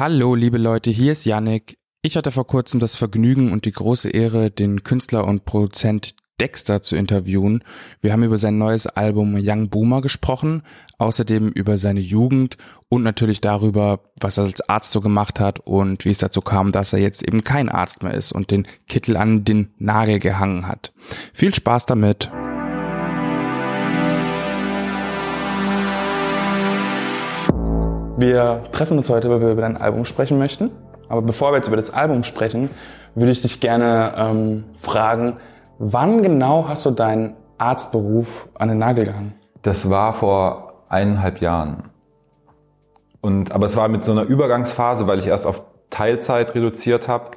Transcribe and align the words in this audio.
Hallo, 0.00 0.34
liebe 0.34 0.56
Leute, 0.56 0.90
hier 0.90 1.12
ist 1.12 1.26
Yannick. 1.26 1.76
Ich 2.00 2.16
hatte 2.16 2.30
vor 2.30 2.46
kurzem 2.46 2.80
das 2.80 2.94
Vergnügen 2.96 3.52
und 3.52 3.66
die 3.66 3.72
große 3.72 4.08
Ehre, 4.08 4.50
den 4.50 4.82
Künstler 4.82 5.26
und 5.26 5.44
Produzent 5.44 6.14
Dexter 6.40 6.80
zu 6.80 6.96
interviewen. 6.96 7.62
Wir 8.00 8.14
haben 8.14 8.22
über 8.22 8.38
sein 8.38 8.56
neues 8.56 8.86
Album 8.86 9.36
Young 9.38 9.68
Boomer 9.68 10.00
gesprochen, 10.00 10.62
außerdem 10.96 11.50
über 11.50 11.76
seine 11.76 12.00
Jugend 12.00 12.56
und 12.88 13.02
natürlich 13.02 13.42
darüber, 13.42 14.00
was 14.18 14.38
er 14.38 14.44
als 14.44 14.66
Arzt 14.70 14.92
so 14.92 15.02
gemacht 15.02 15.38
hat 15.38 15.60
und 15.60 16.06
wie 16.06 16.12
es 16.12 16.18
dazu 16.18 16.40
kam, 16.40 16.72
dass 16.72 16.94
er 16.94 17.00
jetzt 17.00 17.22
eben 17.22 17.44
kein 17.44 17.68
Arzt 17.68 18.02
mehr 18.02 18.14
ist 18.14 18.32
und 18.32 18.50
den 18.50 18.66
Kittel 18.88 19.18
an 19.18 19.44
den 19.44 19.74
Nagel 19.76 20.18
gehangen 20.18 20.66
hat. 20.66 20.94
Viel 21.34 21.54
Spaß 21.54 21.84
damit! 21.84 22.30
Wir 28.20 28.60
treffen 28.70 28.98
uns 28.98 29.08
heute, 29.08 29.30
weil 29.30 29.40
wir 29.40 29.52
über 29.52 29.62
dein 29.62 29.78
Album 29.78 30.04
sprechen 30.04 30.36
möchten. 30.36 30.70
Aber 31.08 31.22
bevor 31.22 31.52
wir 31.52 31.56
jetzt 31.56 31.68
über 31.68 31.78
das 31.78 31.90
Album 31.90 32.22
sprechen, 32.22 32.68
würde 33.14 33.32
ich 33.32 33.40
dich 33.40 33.60
gerne 33.60 34.12
ähm, 34.14 34.64
fragen, 34.78 35.38
wann 35.78 36.22
genau 36.22 36.66
hast 36.68 36.84
du 36.84 36.90
deinen 36.90 37.32
Arztberuf 37.56 38.50
an 38.58 38.68
den 38.68 38.76
Nagel 38.76 39.06
gehangen? 39.06 39.32
Das 39.62 39.88
war 39.88 40.12
vor 40.12 40.84
eineinhalb 40.90 41.40
Jahren. 41.40 41.84
Und, 43.22 43.52
aber 43.52 43.64
es 43.64 43.76
war 43.76 43.88
mit 43.88 44.04
so 44.04 44.12
einer 44.12 44.24
Übergangsphase, 44.24 45.06
weil 45.06 45.18
ich 45.18 45.26
erst 45.26 45.46
auf 45.46 45.62
Teilzeit 45.88 46.54
reduziert 46.54 47.08
habe 47.08 47.30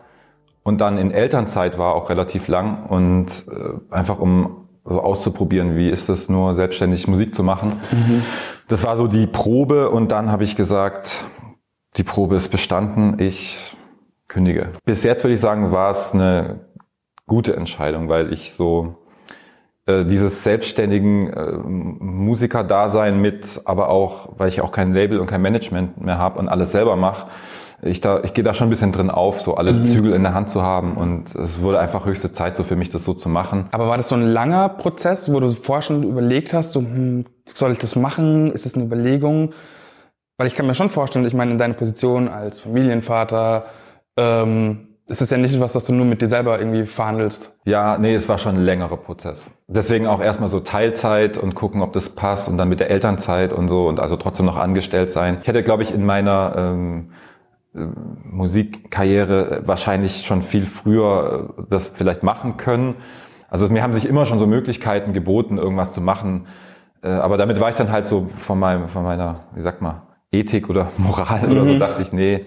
und 0.63 0.81
dann 0.81 0.97
in 0.97 1.11
Elternzeit 1.11 1.77
war 1.77 1.95
auch 1.95 2.09
relativ 2.09 2.49
lang 2.49 2.87
und 2.87 3.45
äh, 3.49 3.95
einfach 3.95 4.19
um 4.19 4.67
so 4.83 5.01
auszuprobieren, 5.01 5.77
wie 5.77 5.89
ist 5.89 6.09
es 6.09 6.27
nur 6.27 6.53
selbstständig 6.55 7.07
Musik 7.07 7.33
zu 7.33 7.41
machen. 7.41 7.79
Mhm. 7.91 8.23
Das 8.67 8.85
war 8.85 8.97
so 8.97 9.07
die 9.07 9.27
Probe 9.27 9.89
und 9.89 10.11
dann 10.11 10.31
habe 10.31 10.43
ich 10.43 10.55
gesagt, 10.55 11.23
die 11.97 12.03
Probe 12.03 12.35
ist 12.35 12.49
bestanden, 12.49 13.19
ich 13.19 13.75
kündige. 14.27 14.69
Bis 14.85 15.03
jetzt 15.03 15.23
würde 15.23 15.35
ich 15.35 15.41
sagen, 15.41 15.71
war 15.71 15.91
es 15.91 16.13
eine 16.13 16.61
gute 17.27 17.55
Entscheidung, 17.55 18.09
weil 18.09 18.33
ich 18.33 18.53
so 18.53 18.97
äh, 19.85 20.05
dieses 20.05 20.43
selbstständigen 20.43 21.31
äh, 21.31 21.51
Musikerdasein 21.51 23.19
mit, 23.19 23.61
aber 23.65 23.89
auch, 23.89 24.29
weil 24.37 24.47
ich 24.47 24.61
auch 24.61 24.71
kein 24.71 24.93
Label 24.93 25.19
und 25.19 25.27
kein 25.27 25.41
Management 25.41 26.01
mehr 26.01 26.17
habe 26.17 26.39
und 26.39 26.47
alles 26.47 26.71
selber 26.71 26.95
mache, 26.95 27.27
ich, 27.81 27.99
da, 27.99 28.23
ich 28.23 28.33
gehe 28.33 28.43
da 28.43 28.53
schon 28.53 28.67
ein 28.67 28.69
bisschen 28.69 28.93
drin 28.93 29.09
auf, 29.09 29.41
so 29.41 29.55
alle 29.55 29.73
mhm. 29.73 29.85
Zügel 29.85 30.13
in 30.13 30.23
der 30.23 30.33
Hand 30.33 30.49
zu 30.49 30.61
haben 30.61 30.95
und 30.95 31.35
es 31.35 31.61
wurde 31.61 31.79
einfach 31.79 32.05
höchste 32.05 32.31
Zeit 32.31 32.55
so 32.55 32.63
für 32.63 32.77
mich, 32.77 32.89
das 32.89 33.03
so 33.03 33.13
zu 33.13 33.27
machen. 33.27 33.67
Aber 33.71 33.89
war 33.89 33.97
das 33.97 34.07
so 34.07 34.15
ein 34.15 34.25
langer 34.25 34.69
Prozess, 34.69 35.31
wo 35.31 35.39
du 35.39 35.49
vorher 35.49 35.81
schon 35.81 36.03
überlegt 36.03 36.53
hast, 36.53 36.71
so, 36.71 36.79
hm, 36.79 37.25
soll 37.45 37.71
ich 37.71 37.77
das 37.77 37.95
machen? 37.95 38.51
Ist 38.51 38.65
das 38.65 38.75
eine 38.75 38.83
Überlegung? 38.83 39.53
Weil 40.37 40.47
ich 40.47 40.55
kann 40.55 40.65
mir 40.65 40.75
schon 40.75 40.89
vorstellen, 40.89 41.25
ich 41.25 41.33
meine, 41.33 41.51
in 41.51 41.57
deiner 41.57 41.75
Position 41.75 42.27
als 42.27 42.59
Familienvater, 42.59 43.65
ähm, 44.17 44.87
ist 45.07 45.21
es 45.21 45.29
ja 45.29 45.37
nicht 45.37 45.59
was, 45.59 45.75
was 45.75 45.83
du 45.83 45.93
nur 45.93 46.05
mit 46.05 46.21
dir 46.21 46.27
selber 46.27 46.59
irgendwie 46.59 46.85
verhandelst. 46.85 47.53
Ja, 47.65 47.97
nee, 47.97 48.15
es 48.15 48.29
war 48.29 48.37
schon 48.37 48.55
ein 48.55 48.61
längerer 48.61 48.97
Prozess. 48.97 49.51
Deswegen 49.67 50.07
auch 50.07 50.21
erstmal 50.21 50.47
so 50.47 50.61
Teilzeit 50.61 51.37
und 51.37 51.55
gucken, 51.55 51.81
ob 51.81 51.91
das 51.93 52.09
passt 52.09 52.47
und 52.47 52.57
dann 52.57 52.69
mit 52.69 52.79
der 52.79 52.89
Elternzeit 52.89 53.51
und 53.51 53.67
so 53.67 53.87
und 53.87 53.99
also 53.99 54.15
trotzdem 54.15 54.45
noch 54.45 54.55
angestellt 54.55 55.11
sein. 55.11 55.39
Ich 55.41 55.47
hätte, 55.47 55.61
glaube 55.61 55.83
ich, 55.83 55.93
in 55.93 56.05
meiner 56.05 56.53
ähm, 56.57 57.11
Musikkarriere 57.73 59.63
wahrscheinlich 59.65 60.25
schon 60.25 60.41
viel 60.41 60.65
früher 60.65 61.49
äh, 61.57 61.63
das 61.69 61.87
vielleicht 61.87 62.23
machen 62.23 62.55
können. 62.57 62.95
Also 63.49 63.67
mir 63.67 63.83
haben 63.83 63.93
sich 63.93 64.05
immer 64.07 64.25
schon 64.25 64.39
so 64.39 64.47
Möglichkeiten 64.47 65.13
geboten, 65.13 65.57
irgendwas 65.57 65.93
zu 65.93 66.01
machen. 66.01 66.47
Äh, 67.03 67.09
aber 67.09 67.37
damit 67.37 67.59
war 67.59 67.69
ich 67.69 67.75
dann 67.75 67.91
halt 67.91 68.07
so 68.07 68.29
von 68.37 68.57
meinem, 68.57 68.89
von 68.89 69.03
meiner, 69.03 69.41
wie 69.55 69.61
sagt 69.61 69.81
man, 69.81 70.01
Ethik 70.31 70.69
oder 70.69 70.91
Moral 70.97 71.47
mhm. 71.47 71.51
oder 71.51 71.65
so, 71.65 71.71
mhm. 71.73 71.79
dachte 71.79 72.01
ich, 72.01 72.13
nee, 72.13 72.45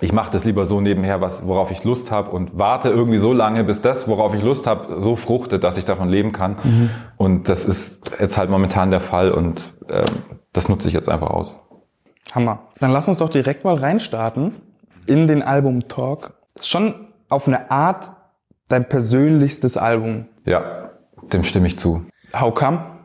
ich 0.00 0.12
mache 0.12 0.30
das 0.30 0.44
lieber 0.44 0.66
so 0.66 0.80
nebenher, 0.80 1.20
was, 1.20 1.46
worauf 1.46 1.70
ich 1.70 1.84
Lust 1.84 2.10
habe 2.10 2.30
und 2.30 2.58
warte 2.58 2.90
irgendwie 2.90 3.18
so 3.18 3.32
lange, 3.32 3.64
bis 3.64 3.80
das, 3.80 4.08
worauf 4.08 4.34
ich 4.34 4.42
Lust 4.42 4.66
habe, 4.66 5.00
so 5.00 5.16
fruchtet, 5.16 5.64
dass 5.64 5.78
ich 5.78 5.86
davon 5.86 6.08
leben 6.08 6.32
kann. 6.32 6.56
Mhm. 6.62 6.90
Und 7.16 7.48
das 7.48 7.64
ist 7.64 8.12
jetzt 8.20 8.36
halt 8.36 8.50
momentan 8.50 8.90
der 8.90 9.00
Fall 9.00 9.30
und 9.30 9.72
ähm, 9.88 10.04
das 10.52 10.68
nutze 10.68 10.88
ich 10.88 10.94
jetzt 10.94 11.08
einfach 11.08 11.30
aus. 11.30 11.58
Hammer. 12.34 12.58
Dann 12.80 12.90
lass 12.90 13.08
uns 13.08 13.18
doch 13.18 13.30
direkt 13.30 13.64
mal 13.64 13.76
reinstarten 13.76 14.54
in 15.06 15.26
den 15.26 15.42
Album 15.42 15.88
Talk. 15.88 16.34
Schon 16.60 17.08
auf 17.28 17.46
eine 17.46 17.70
Art 17.70 18.12
dein 18.68 18.88
persönlichstes 18.88 19.76
Album. 19.76 20.26
Ja, 20.44 20.90
dem 21.32 21.44
stimme 21.44 21.68
ich 21.68 21.78
zu. 21.78 22.04
How 22.38 22.52
come? 22.54 22.95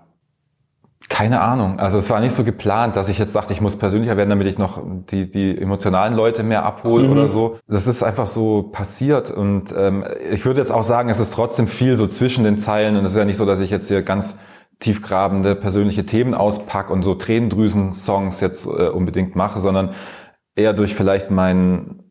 Keine 1.11 1.41
Ahnung. 1.41 1.77
Also 1.77 1.97
es 1.97 2.09
war 2.09 2.21
nicht 2.21 2.33
so 2.33 2.45
geplant, 2.45 2.95
dass 2.95 3.09
ich 3.09 3.19
jetzt 3.19 3.35
dachte, 3.35 3.51
ich 3.51 3.59
muss 3.59 3.75
persönlicher 3.75 4.15
werden, 4.15 4.29
damit 4.29 4.47
ich 4.47 4.57
noch 4.57 4.81
die, 5.11 5.29
die 5.29 5.57
emotionalen 5.57 6.15
Leute 6.15 6.41
mehr 6.41 6.63
abhole 6.63 7.03
mhm. 7.03 7.11
oder 7.11 7.27
so. 7.27 7.59
Das 7.67 7.85
ist 7.85 8.01
einfach 8.01 8.27
so 8.27 8.63
passiert. 8.71 9.29
Und 9.29 9.75
ähm, 9.77 10.05
ich 10.31 10.45
würde 10.45 10.61
jetzt 10.61 10.71
auch 10.71 10.83
sagen, 10.83 11.09
es 11.09 11.19
ist 11.19 11.33
trotzdem 11.33 11.67
viel 11.67 11.97
so 11.97 12.07
zwischen 12.07 12.45
den 12.45 12.57
Zeilen. 12.57 12.95
Und 12.95 13.03
es 13.03 13.11
ist 13.11 13.17
ja 13.17 13.25
nicht 13.25 13.35
so, 13.35 13.45
dass 13.45 13.59
ich 13.59 13.69
jetzt 13.69 13.89
hier 13.89 14.03
ganz 14.03 14.37
tiefgrabende 14.79 15.55
persönliche 15.55 16.05
Themen 16.05 16.33
auspack 16.33 16.89
und 16.89 17.03
so 17.03 17.13
Tränendrüsen-Songs 17.13 18.39
jetzt 18.39 18.65
äh, 18.65 18.87
unbedingt 18.87 19.35
mache, 19.35 19.59
sondern 19.59 19.89
eher 20.55 20.71
durch 20.71 20.95
vielleicht 20.95 21.29
mein 21.29 22.03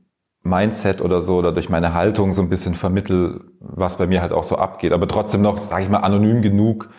Mindset 0.43 1.01
oder 1.01 1.23
so 1.23 1.39
oder 1.39 1.53
durch 1.53 1.71
meine 1.71 1.95
Haltung 1.95 2.35
so 2.35 2.43
ein 2.43 2.51
bisschen 2.51 2.75
vermittel, 2.75 3.41
was 3.61 3.97
bei 3.97 4.07
mir 4.07 4.21
halt 4.21 4.33
auch 4.33 4.45
so 4.45 4.57
abgeht. 4.57 4.93
Aber 4.93 5.09
trotzdem 5.09 5.41
noch, 5.41 5.57
sage 5.57 5.85
ich 5.85 5.89
mal, 5.89 6.01
anonym 6.01 6.43
genug, 6.43 6.91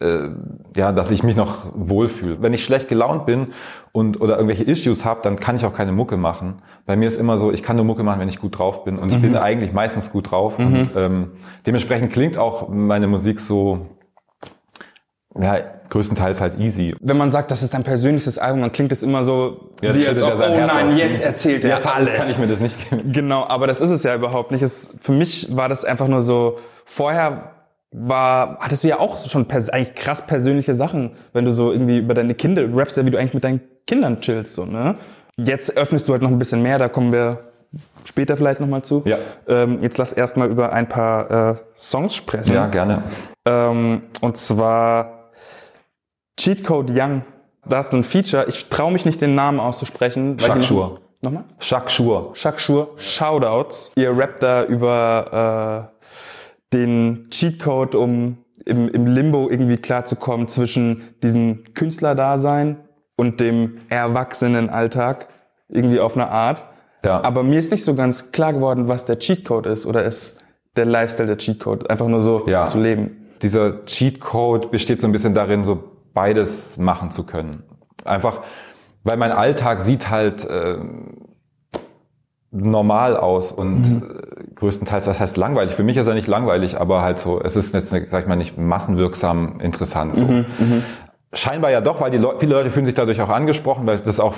ja, 0.00 0.92
dass 0.92 1.10
ich 1.12 1.22
mich 1.22 1.36
noch 1.36 1.66
wohlfühle. 1.72 2.42
Wenn 2.42 2.52
ich 2.52 2.64
schlecht 2.64 2.88
gelaunt 2.88 3.26
bin 3.26 3.48
und 3.92 4.20
oder 4.20 4.34
irgendwelche 4.34 4.64
Issues 4.64 5.04
habe, 5.04 5.20
dann 5.22 5.38
kann 5.38 5.54
ich 5.54 5.64
auch 5.64 5.72
keine 5.72 5.92
Mucke 5.92 6.16
machen. 6.16 6.62
Bei 6.84 6.96
mir 6.96 7.06
ist 7.06 7.18
immer 7.18 7.38
so, 7.38 7.52
ich 7.52 7.62
kann 7.62 7.76
nur 7.76 7.84
Mucke 7.84 8.02
machen, 8.02 8.20
wenn 8.20 8.28
ich 8.28 8.40
gut 8.40 8.58
drauf 8.58 8.84
bin. 8.84 8.98
Und 8.98 9.10
ich 9.10 9.18
mhm. 9.18 9.22
bin 9.22 9.36
eigentlich 9.36 9.72
meistens 9.72 10.10
gut 10.10 10.32
drauf. 10.32 10.58
Mhm. 10.58 10.66
Und 10.66 10.90
ähm, 10.96 11.30
dementsprechend 11.64 12.12
klingt 12.12 12.36
auch 12.36 12.68
meine 12.68 13.06
Musik 13.06 13.38
so 13.38 13.86
ja, 15.36 15.58
größtenteils 15.90 16.40
halt 16.40 16.58
easy. 16.58 16.94
Wenn 17.00 17.16
man 17.16 17.30
sagt, 17.30 17.50
das 17.50 17.62
ist 17.62 17.74
dein 17.74 17.84
persönliches 17.84 18.38
Album, 18.38 18.62
dann 18.62 18.72
klingt 18.72 18.92
es 18.92 19.02
immer 19.02 19.22
so, 19.22 19.70
jetzt 19.80 20.00
wie 20.00 20.08
als 20.08 20.22
ob, 20.22 20.34
oh 20.34 20.60
nein, 20.60 20.96
jetzt 20.96 21.22
erzählt 21.22 21.64
er 21.64 21.78
ja, 21.78 21.90
alles. 21.90 22.16
kann 22.16 22.30
ich 22.30 22.38
mir 22.38 22.46
das 22.46 22.60
nicht 22.60 22.90
geben. 22.90 23.12
Genau, 23.12 23.46
aber 23.46 23.66
das 23.66 23.80
ist 23.80 23.90
es 23.90 24.02
ja 24.02 24.14
überhaupt 24.14 24.50
nicht. 24.50 24.62
Es, 24.62 24.90
für 25.00 25.12
mich 25.12 25.54
war 25.54 25.68
das 25.68 25.84
einfach 25.84 26.08
nur 26.08 26.20
so, 26.20 26.58
vorher 26.84 27.53
war, 27.96 28.58
hattest 28.58 28.82
du 28.82 28.88
ja 28.88 28.98
auch 28.98 29.18
schon 29.18 29.46
eigentlich 29.50 29.94
krass 29.94 30.26
persönliche 30.26 30.74
Sachen, 30.74 31.12
wenn 31.32 31.44
du 31.44 31.52
so 31.52 31.70
irgendwie 31.72 31.98
über 31.98 32.12
deine 32.14 32.34
Kinder 32.34 32.64
rappst, 32.74 32.96
ja, 32.96 33.06
wie 33.06 33.10
du 33.10 33.18
eigentlich 33.18 33.34
mit 33.34 33.44
deinen 33.44 33.60
Kindern 33.86 34.20
chillst, 34.20 34.54
so, 34.54 34.66
ne? 34.66 34.96
Jetzt 35.36 35.76
öffnest 35.76 36.08
du 36.08 36.12
halt 36.12 36.22
noch 36.22 36.30
ein 36.30 36.38
bisschen 36.38 36.62
mehr, 36.62 36.78
da 36.78 36.88
kommen 36.88 37.12
wir 37.12 37.38
später 38.04 38.36
vielleicht 38.36 38.60
nochmal 38.60 38.82
zu. 38.82 39.02
Ja. 39.04 39.18
Ähm, 39.48 39.78
jetzt 39.80 39.98
lass 39.98 40.12
erstmal 40.12 40.48
über 40.50 40.72
ein 40.72 40.88
paar 40.88 41.30
äh, 41.30 41.56
Songs 41.76 42.14
sprechen. 42.14 42.52
Ja, 42.52 42.66
gerne. 42.66 43.02
Ähm, 43.44 44.02
und 44.20 44.38
zwar 44.38 45.30
Cheatcode 46.38 46.90
Young. 46.90 47.22
Da 47.66 47.78
hast 47.78 47.92
du 47.92 47.96
ein 47.96 48.04
Feature. 48.04 48.46
Ich 48.48 48.68
traue 48.68 48.92
mich 48.92 49.04
nicht, 49.04 49.20
den 49.20 49.34
Namen 49.34 49.58
auszusprechen. 49.58 50.38
Shakshur. 50.38 51.00
Nochmal? 51.20 51.44
Shakshur. 51.58 52.30
Shakshur. 52.34 52.90
Shoutouts. 52.98 53.92
Ihr 53.96 54.16
rappt 54.16 54.42
da 54.42 54.64
über 54.64 55.88
äh, 55.90 55.93
den 56.74 57.28
Cheatcode, 57.30 57.94
um 57.94 58.38
im, 58.66 58.88
im 58.88 59.06
Limbo 59.06 59.48
irgendwie 59.48 59.76
klarzukommen 59.76 60.48
zwischen 60.48 61.14
diesem 61.22 61.64
Künstlerdasein 61.74 62.78
und 63.16 63.40
dem 63.40 63.78
Erwachsenenalltag. 63.88 65.28
Irgendwie 65.68 66.00
auf 66.00 66.14
eine 66.14 66.28
Art. 66.28 66.64
Ja. 67.04 67.22
Aber 67.22 67.42
mir 67.42 67.58
ist 67.58 67.70
nicht 67.70 67.84
so 67.84 67.94
ganz 67.94 68.32
klar 68.32 68.52
geworden, 68.52 68.88
was 68.88 69.04
der 69.04 69.18
Cheatcode 69.18 69.66
ist 69.66 69.86
oder 69.86 70.04
ist 70.04 70.42
der 70.76 70.86
Lifestyle 70.86 71.26
der 71.26 71.38
Cheatcode. 71.38 71.88
Einfach 71.90 72.08
nur 72.08 72.20
so 72.20 72.46
ja. 72.46 72.66
zu 72.66 72.80
leben. 72.80 73.28
Dieser 73.42 73.84
Cheatcode 73.84 74.70
besteht 74.70 75.00
so 75.00 75.06
ein 75.06 75.12
bisschen 75.12 75.34
darin, 75.34 75.64
so 75.64 75.84
beides 76.14 76.76
machen 76.78 77.10
zu 77.10 77.24
können. 77.24 77.62
Einfach, 78.04 78.42
weil 79.02 79.16
mein 79.16 79.32
Alltag 79.32 79.80
sieht 79.80 80.10
halt 80.10 80.44
äh, 80.44 80.76
normal 82.54 83.16
aus 83.16 83.52
und 83.52 83.80
mhm. 83.80 84.02
Äh, 84.02 84.54
größtenteils, 84.54 85.04
das 85.04 85.20
heißt 85.20 85.36
langweilig. 85.36 85.74
Für 85.74 85.82
mich 85.82 85.96
ist 85.96 86.06
er 86.06 86.14
nicht 86.14 86.28
langweilig, 86.28 86.80
aber 86.80 87.02
halt 87.02 87.18
so, 87.18 87.40
es 87.40 87.56
ist 87.56 87.74
jetzt, 87.74 87.90
sag 87.90 88.22
ich 88.22 88.28
mal, 88.28 88.36
nicht 88.36 88.56
massenwirksam 88.56 89.60
interessant. 89.60 90.16
So. 90.16 90.24
Mhm, 90.24 90.46
mh. 90.58 90.82
Scheinbar 91.32 91.72
ja 91.72 91.80
doch, 91.80 92.00
weil 92.00 92.12
die 92.12 92.18
Le 92.18 92.34
viele 92.38 92.54
Leute 92.54 92.70
fühlen 92.70 92.86
sich 92.86 92.94
dadurch 92.94 93.20
auch 93.20 93.28
angesprochen, 93.28 93.86
weil 93.86 93.98
das 93.98 94.20
auch 94.20 94.34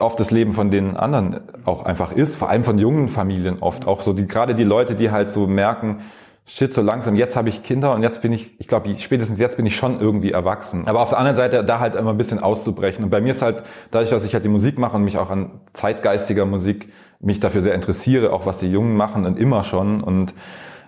oft 0.00 0.18
das 0.18 0.32
Leben 0.32 0.52
von 0.52 0.72
den 0.72 0.96
anderen 0.96 1.40
auch 1.64 1.84
einfach 1.84 2.10
ist, 2.10 2.34
vor 2.34 2.48
allem 2.48 2.64
von 2.64 2.78
jungen 2.78 3.08
Familien 3.08 3.58
oft. 3.60 3.86
Auch 3.86 4.00
so 4.00 4.12
die, 4.12 4.26
gerade 4.26 4.56
die 4.56 4.64
Leute, 4.64 4.96
die 4.96 5.12
halt 5.12 5.30
so 5.30 5.46
merken, 5.46 6.00
shit, 6.46 6.74
so 6.74 6.82
langsam, 6.82 7.14
jetzt 7.14 7.36
habe 7.36 7.48
ich 7.48 7.62
Kinder 7.62 7.94
und 7.94 8.02
jetzt 8.02 8.22
bin 8.22 8.32
ich, 8.32 8.58
ich 8.58 8.66
glaube, 8.66 8.92
spätestens 8.98 9.38
jetzt 9.38 9.56
bin 9.56 9.66
ich 9.66 9.76
schon 9.76 10.00
irgendwie 10.00 10.32
erwachsen. 10.32 10.88
Aber 10.88 11.00
auf 11.00 11.10
der 11.10 11.18
anderen 11.18 11.36
Seite, 11.36 11.62
da 11.62 11.78
halt 11.78 11.94
immer 11.94 12.10
ein 12.10 12.18
bisschen 12.18 12.40
auszubrechen. 12.40 13.04
Und 13.04 13.10
bei 13.10 13.20
mir 13.20 13.30
ist 13.30 13.42
halt, 13.42 13.62
dadurch, 13.92 14.10
dass 14.10 14.24
ich 14.24 14.34
halt 14.34 14.44
die 14.44 14.48
Musik 14.48 14.76
mache 14.76 14.96
und 14.96 15.04
mich 15.04 15.18
auch 15.18 15.30
an 15.30 15.60
zeitgeistiger 15.72 16.46
Musik 16.46 16.92
mich 17.20 17.40
dafür 17.40 17.62
sehr 17.62 17.74
interessiere, 17.74 18.32
auch 18.32 18.46
was 18.46 18.58
die 18.58 18.70
Jungen 18.70 18.96
machen 18.96 19.26
und 19.26 19.38
immer 19.38 19.62
schon. 19.62 20.02
Und 20.02 20.34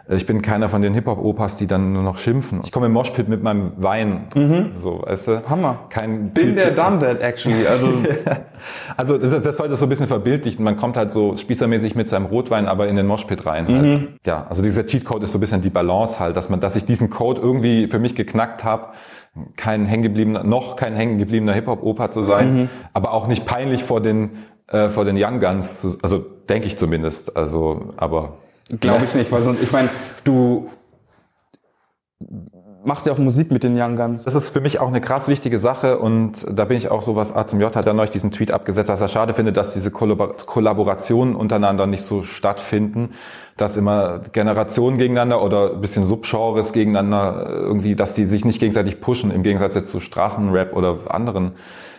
Äh, 0.09 0.17
ich 0.17 0.27
bin 0.27 0.43
keiner 0.43 0.69
von 0.69 0.83
den 0.83 0.95
Hip-Hop-Opas, 0.95 1.57
die 1.57 1.67
dann 1.67 1.93
nur 1.93 2.03
noch 2.03 2.19
schimpfen. 2.19 2.61
Ich 2.65 2.73
komme 2.73 2.87
im 2.87 2.93
Moshpit 2.93 3.29
mit 3.29 3.43
meinem 3.43 3.73
Wein. 3.77 4.29
Mhm. 4.35 4.73
So, 4.79 5.03
weißt 5.05 5.29
du? 5.29 5.49
Hammer. 5.49 5.87
Kein 5.91 6.31
Bin 6.31 6.55
der 6.55 6.73
done 6.73 6.99
that 6.99 7.21
actually. 7.21 7.67
Also, 7.67 7.93
also 8.97 9.19
das, 9.19 9.43
das 9.43 9.57
sollte 9.57 9.77
so 9.77 9.87
ein 9.87 9.89
bisschen 9.89 10.07
verbildlichen. 10.07 10.65
Man 10.65 10.77
kommt 10.77 10.97
halt 10.97 11.13
so 11.13 11.35
spießermäßig 11.35 11.95
mit 11.95 12.09
seinem 12.09 12.27
Rotwein, 12.27 12.67
aber 12.67 12.89
in 12.89 12.97
den 12.97 13.07
Moshpit 13.07 13.47
rein. 13.47 13.69
Halt. 13.69 13.83
Mhm. 13.83 14.09
Ja, 14.25 14.47
also 14.49 14.63
dieser 14.63 14.87
Cheatcode 14.87 15.25
ist 15.25 15.33
so 15.33 15.39
ein 15.39 15.41
bisschen 15.41 15.63
die 15.63 15.71
Balance 15.71 16.19
halt, 16.19 16.37
dass 16.37 16.49
man, 16.49 16.61
dass 16.61 16.77
ich 16.77 16.85
diesen 16.85 17.11
Code 17.11 17.41
irgendwie 17.41 17.89
für 17.89 17.99
mich 17.99 18.15
geknackt 18.15 18.65
habe 18.65 18.93
kein 19.57 19.87
hängengebliebener, 19.87 20.45
noch 20.45 20.77
kein 20.77 20.95
hängengebliebener 20.95 21.55
Hip-Hop-Opa 21.55 22.11
zu 22.11 22.23
sein, 22.23 22.55
mhm. 22.55 22.69
aber 22.93 23.13
auch 23.15 23.27
nicht 23.27 23.47
peinlich 23.47 23.83
vor 23.83 24.03
den, 24.03 24.33
äh, 24.69 24.89
vor 24.89 25.05
den 25.05 25.17
Young 25.19 25.41
Guns, 25.41 25.81
zu, 25.81 25.99
also 26.03 26.25
denke 26.49 26.67
ich 26.67 26.77
zumindest. 26.77 27.37
Also, 27.37 27.93
aber 27.97 28.39
Glaube 28.81 29.05
ich 29.05 29.15
nicht, 29.15 29.31
weil 29.33 29.43
sonst, 29.43 29.63
ich 29.63 29.73
meine, 29.73 29.91
du 30.25 30.71
machst 32.85 33.07
ja 33.07 33.13
auch 33.13 33.19
Musik 33.19 33.51
mit 33.51 33.63
den 33.63 33.81
Young 33.81 33.97
Guns. 33.97 34.25
Das 34.25 34.35
ist 34.35 34.51
für 34.51 34.61
mich 34.61 34.81
auch 34.81 34.89
eine 34.89 35.01
krass 35.01 35.29
wichtige 35.29 35.59
Sache 35.59 35.99
und 35.99 36.47
da 36.51 36.65
bin 36.65 36.77
ich 36.77 36.91
auch 36.91 37.03
so, 37.03 37.17
was 37.17 37.35
A 37.35 37.47
zum 37.47 37.61
J 37.61 37.75
hat 37.75 37.87
ja 37.87 37.93
neulich 37.93 38.11
diesen 38.11 38.31
Tweet 38.31 38.51
abgesetzt, 38.53 38.89
dass 38.89 39.01
er 39.01 39.09
schade 39.09 39.35
findet, 39.35 39.57
dass 39.57 39.73
diese 39.73 39.91
Kollaborationen 39.91 41.37
untereinander 41.37 41.87
nicht 41.87 42.03
so 42.03 42.23
stattfinden, 42.23 43.11
dass 43.57 43.77
immer 43.77 44.21
Generationen 44.33 44.99
gegeneinander 44.99 45.43
oder 45.43 45.75
ein 45.75 45.81
bisschen 45.81 46.05
Subgenres 46.05 46.73
gegeneinander 46.73 47.47
irgendwie, 47.49 47.95
dass 47.95 48.15
die 48.15 48.27
sich 48.27 48.45
nicht 48.45 48.59
gegenseitig 48.59 49.01
pushen, 49.01 49.31
im 49.31 49.43
Gegensatz 49.43 49.75
jetzt 49.75 49.91
zu 49.91 50.01
Straßenrap 50.01 50.75
oder 50.75 50.99
anderen 51.09 51.53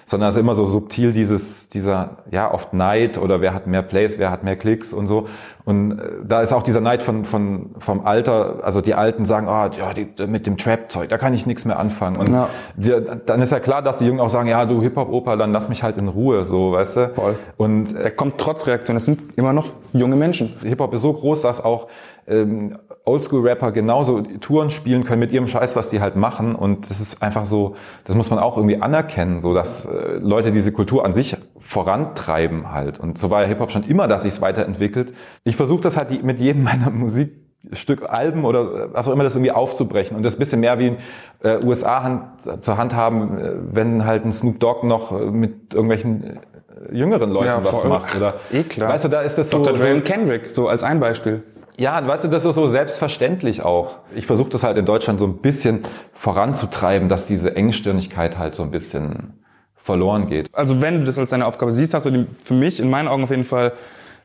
sondern 0.05 0.29
es 0.29 0.35
ist 0.35 0.41
immer 0.41 0.55
so 0.55 0.65
subtil 0.65 1.11
dieses, 1.13 1.69
dieser, 1.69 2.17
ja, 2.31 2.51
oft 2.53 2.73
Neid 2.73 3.17
oder 3.17 3.41
wer 3.41 3.53
hat 3.53 3.67
mehr 3.67 3.81
Plays, 3.81 4.15
wer 4.17 4.31
hat 4.31 4.43
mehr 4.43 4.55
Klicks 4.55 4.93
und 4.93 5.07
so. 5.07 5.27
Und 5.65 5.99
äh, 5.99 6.09
da 6.25 6.41
ist 6.41 6.51
auch 6.51 6.63
dieser 6.63 6.81
Neid 6.81 7.03
von, 7.03 7.25
von, 7.25 7.71
vom 7.79 8.05
Alter, 8.05 8.59
also 8.63 8.81
die 8.81 8.93
Alten 8.93 9.25
sagen, 9.25 9.47
ah, 9.47 9.69
oh, 9.71 9.75
ja, 9.77 9.93
die, 9.93 10.07
mit 10.27 10.45
dem 10.45 10.57
Trap-Zeug, 10.57 11.09
da 11.09 11.17
kann 11.17 11.33
ich 11.33 11.45
nichts 11.45 11.65
mehr 11.65 11.79
anfangen. 11.79 12.17
Und 12.17 12.29
ja. 12.29 12.49
die, 12.75 12.93
dann 13.25 13.41
ist 13.41 13.51
ja 13.51 13.59
klar, 13.59 13.81
dass 13.81 13.97
die 13.97 14.05
Jungen 14.05 14.19
auch 14.19 14.29
sagen, 14.29 14.49
ja, 14.49 14.65
du 14.65 14.81
Hip-Hop-Oper, 14.81 15.37
dann 15.37 15.53
lass 15.53 15.69
mich 15.69 15.83
halt 15.83 15.97
in 15.97 16.07
Ruhe, 16.07 16.45
so, 16.45 16.73
weißt 16.73 16.97
du? 16.97 17.09
Voll. 17.09 17.35
Und, 17.57 17.95
äh, 17.95 18.03
Der 18.03 18.11
kommt 18.11 18.37
trotz 18.37 18.67
Reaktion, 18.67 18.97
es 18.97 19.05
sind 19.05 19.37
immer 19.37 19.53
noch 19.53 19.71
junge 19.93 20.15
Menschen. 20.15 20.53
Hip-Hop 20.63 20.93
ist 20.93 21.01
so 21.01 21.13
groß, 21.13 21.41
dass 21.41 21.63
auch 21.63 21.87
ähm, 22.27 22.73
Oldschool-Rapper 23.05 23.71
genauso 23.73 24.21
Touren 24.21 24.69
spielen 24.69 25.03
können 25.03 25.19
mit 25.19 25.31
ihrem 25.33 25.47
Scheiß, 25.47 25.75
was 25.75 25.89
die 25.89 25.99
halt 25.99 26.15
machen. 26.15 26.55
Und 26.55 26.89
das 26.89 27.01
ist 27.01 27.21
einfach 27.21 27.45
so, 27.45 27.75
das 28.05 28.15
muss 28.15 28.29
man 28.29 28.39
auch 28.39 28.55
irgendwie 28.55 28.81
anerkennen, 28.81 29.41
so 29.41 29.53
dass 29.53 29.85
äh, 29.85 30.17
Leute 30.19 30.51
diese 30.51 30.71
Kultur 30.71 31.03
an 31.03 31.13
sich 31.13 31.35
vorantreiben 31.59 32.71
halt. 32.71 32.99
Und 32.99 33.17
so 33.17 33.29
war 33.29 33.41
ja 33.41 33.47
Hip-Hop 33.49 33.71
schon 33.71 33.83
immer, 33.83 34.07
dass 34.07 34.23
sich 34.23 34.35
es 34.35 34.41
weiterentwickelt. 34.41 35.13
Ich 35.43 35.57
versuche 35.57 35.81
das 35.81 35.97
halt 35.97 36.23
mit 36.23 36.39
jedem 36.39 36.63
meiner 36.73 36.89
Musikstück 36.91 38.03
Alben 38.07 38.45
oder 38.45 38.93
was 38.93 39.07
auch 39.09 39.11
immer 39.11 39.25
das 39.25 39.35
irgendwie 39.35 39.51
aufzubrechen 39.51 40.15
und 40.15 40.23
das 40.23 40.37
bisschen 40.37 40.61
mehr 40.61 40.79
wie 40.79 40.87
in 40.87 40.97
äh, 41.43 41.57
USA 41.57 42.03
Hand, 42.03 42.63
zur 42.63 42.77
Hand 42.77 42.95
haben, 42.95 43.37
äh, 43.37 43.51
wenn 43.71 44.05
halt 44.05 44.23
ein 44.23 44.31
Snoop 44.31 44.61
Dogg 44.61 44.87
noch 44.87 45.11
äh, 45.11 45.25
mit 45.25 45.73
irgendwelchen 45.73 46.23
äh, 46.23 46.95
jüngeren 46.95 47.31
Leuten 47.31 47.47
ja, 47.47 47.63
was 47.63 47.83
macht 47.83 48.15
oder 48.15 48.35
eh 48.51 48.63
klar. 48.63 48.89
weißt 48.89 49.05
du 49.05 49.09
da 49.09 49.21
ist 49.21 49.37
das 49.37 49.49
so 49.49 49.61
Dr. 49.61 49.77
Dre 49.77 49.93
und 49.93 50.05
Kendrick 50.05 50.49
so 50.51 50.69
als 50.69 50.83
ein 50.83 51.01
Beispiel 51.01 51.43
ja, 51.77 52.05
weißt 52.05 52.25
du, 52.25 52.27
das 52.27 52.45
ist 52.45 52.55
so 52.55 52.67
selbstverständlich 52.67 53.61
auch. 53.63 53.97
Ich 54.15 54.25
versuche 54.25 54.49
das 54.49 54.63
halt 54.63 54.77
in 54.77 54.85
Deutschland 54.85 55.19
so 55.19 55.25
ein 55.25 55.37
bisschen 55.37 55.83
voranzutreiben, 56.13 57.09
dass 57.09 57.25
diese 57.25 57.55
Engstirnigkeit 57.55 58.37
halt 58.37 58.55
so 58.55 58.63
ein 58.63 58.71
bisschen 58.71 59.33
verloren 59.75 60.27
geht. 60.27 60.49
Also 60.53 60.81
wenn 60.81 60.99
du 60.99 61.05
das 61.05 61.17
als 61.17 61.31
deine 61.31 61.45
Aufgabe 61.45 61.71
siehst, 61.71 61.93
hast 61.93 62.05
du 62.05 62.11
die 62.11 62.27
für 62.43 62.53
mich 62.53 62.79
in 62.79 62.89
meinen 62.89 63.07
Augen 63.07 63.23
auf 63.23 63.31
jeden 63.31 63.43
Fall 63.43 63.73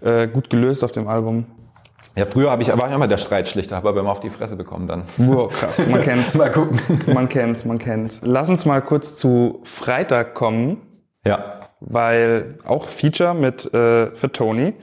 äh, 0.01 0.29
gut 0.29 0.51
gelöst 0.51 0.85
auf 0.85 0.93
dem 0.93 1.09
Album. 1.09 1.47
Ja, 2.17 2.27
früher 2.27 2.51
hab 2.51 2.61
ich, 2.61 2.69
war 2.69 2.89
ich 2.89 2.95
immer 2.95 3.09
der 3.09 3.17
Streitschlichter, 3.17 3.77
habe 3.77 3.89
aber 3.89 4.01
immer 4.01 4.11
auf 4.11 4.21
die 4.21 4.31
Fresse 4.31 4.57
bekommen 4.57 4.87
dann. 4.87 5.05
Wow, 5.17 5.53
krass, 5.53 5.87
man 5.87 6.01
kennt's. 6.03 6.37
mal 6.37 6.51
gucken. 6.51 6.81
Man 7.13 7.29
kennt's, 7.29 7.65
man 7.65 7.79
kennt's. 7.79 8.21
Lass 8.25 8.49
uns 8.49 8.67
mal 8.67 8.83
kurz 8.83 9.15
zu 9.17 9.61
Freitag 9.65 10.35
kommen. 10.35 10.79
Ja. 11.25 11.61
Weil 11.81 12.57
auch 12.67 12.87
Feature 12.87 13.35
mit 13.35 13.73
äh, 13.73 14.11
für 14.15 14.33
Tony. 14.33 14.75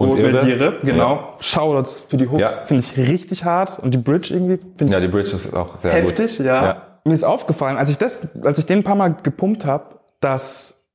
Und, 0.00 0.12
und 0.12 0.32
mit 0.32 0.44
Jere, 0.44 0.78
genau. 0.82 1.14
Ja. 1.14 1.36
Shoutouts 1.40 1.98
für 1.98 2.16
die 2.16 2.26
Hook 2.26 2.40
ja. 2.40 2.62
finde 2.64 2.82
ich 2.82 2.96
richtig 2.96 3.44
hart 3.44 3.78
und 3.80 3.92
die 3.92 3.98
Bridge 3.98 4.32
irgendwie 4.32 4.56
finde 4.56 4.84
ich 4.84 4.90
Ja, 4.92 4.98
die 4.98 5.08
Bridge 5.08 5.32
ist 5.32 5.54
auch 5.54 5.78
sehr 5.82 5.92
heftig, 5.92 6.38
gut. 6.38 6.46
Ja. 6.46 6.64
ja. 6.64 6.82
Mir 7.04 7.12
ist 7.12 7.22
aufgefallen, 7.22 7.76
als 7.76 7.90
ich 7.90 7.98
das, 7.98 8.26
als 8.42 8.58
ich 8.58 8.64
den 8.64 8.78
ein 8.78 8.82
paar 8.82 8.94
Mal 8.94 9.14
gepumpt 9.22 9.66
habe, 9.66 10.00
dass 10.20 10.86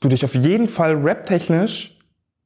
du 0.00 0.08
dich 0.08 0.24
auf 0.24 0.34
jeden 0.34 0.66
Fall 0.66 0.94
rap-technisch 0.94 1.98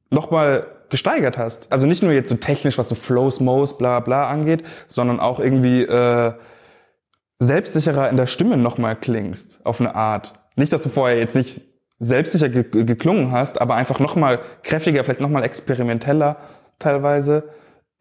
nochmal 0.09 0.67
gesteigert 0.89 1.37
hast. 1.37 1.71
Also 1.71 1.87
nicht 1.87 2.03
nur 2.03 2.11
jetzt 2.11 2.27
so 2.27 2.35
technisch, 2.35 2.77
was 2.77 2.89
so 2.89 2.95
Flows, 2.95 3.39
Mo's, 3.39 3.77
bla 3.77 4.01
bla 4.01 4.27
angeht, 4.27 4.63
sondern 4.87 5.21
auch 5.21 5.39
irgendwie 5.39 5.83
äh, 5.83 6.33
selbstsicherer 7.39 8.09
in 8.09 8.17
der 8.17 8.27
Stimme 8.27 8.57
nochmal 8.57 8.97
klingst, 8.97 9.61
auf 9.63 9.79
eine 9.79 9.95
Art. 9.95 10.33
Nicht, 10.57 10.73
dass 10.73 10.83
du 10.83 10.89
vorher 10.89 11.17
jetzt 11.17 11.35
nicht 11.35 11.61
selbstsicher 11.99 12.49
ge 12.49 12.63
geklungen 12.85 13.31
hast, 13.31 13.59
aber 13.59 13.75
einfach 13.75 13.99
nochmal 13.99 14.39
kräftiger, 14.63 15.03
vielleicht 15.03 15.21
nochmal 15.21 15.43
experimenteller 15.43 16.37
teilweise. 16.79 17.49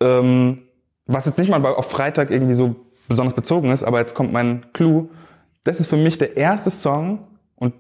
Ähm, 0.01 0.63
was 1.07 1.27
jetzt 1.27 1.39
nicht 1.39 1.51
mal 1.51 1.65
auf 1.65 1.91
Freitag 1.91 2.31
irgendwie 2.31 2.55
so 2.55 2.77
besonders 3.09 3.35
bezogen 3.35 3.71
ist, 3.71 3.83
aber 3.83 3.99
jetzt 3.99 4.15
kommt 4.15 4.33
mein 4.33 4.67
Clou. 4.73 5.09
Das 5.65 5.81
ist 5.81 5.87
für 5.87 5.97
mich 5.97 6.19
der 6.19 6.37
erste 6.37 6.71
Song 6.71 7.27
und 7.57 7.75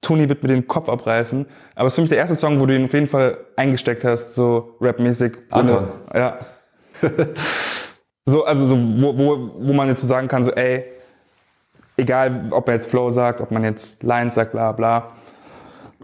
Toni 0.00 0.28
wird 0.28 0.42
mir 0.42 0.48
den 0.48 0.66
Kopf 0.66 0.88
abreißen, 0.88 1.46
aber 1.74 1.86
es 1.86 1.92
ist 1.92 1.96
für 1.96 2.00
mich 2.02 2.10
der 2.10 2.18
erste 2.18 2.34
Song, 2.34 2.58
wo 2.58 2.66
du 2.66 2.74
ihn 2.74 2.84
auf 2.86 2.92
jeden 2.92 3.06
Fall 3.06 3.38
eingesteckt 3.56 4.04
hast, 4.04 4.34
so 4.34 4.76
rapmäßig. 4.80 5.36
Anton. 5.50 5.88
Ja. 6.14 6.38
so, 8.26 8.44
also 8.44 8.66
so, 8.66 8.76
wo, 8.76 9.18
wo, 9.18 9.50
wo 9.58 9.72
man 9.72 9.88
jetzt 9.88 10.00
so 10.00 10.08
sagen 10.08 10.28
kann, 10.28 10.42
so 10.42 10.50
ey, 10.52 10.84
egal 11.96 12.48
ob 12.50 12.66
man 12.66 12.76
jetzt 12.76 12.88
Flow 12.88 13.10
sagt, 13.10 13.40
ob 13.40 13.50
man 13.50 13.64
jetzt 13.64 14.02
Lines 14.02 14.34
sagt, 14.34 14.52
bla 14.52 14.72
bla, 14.72 15.12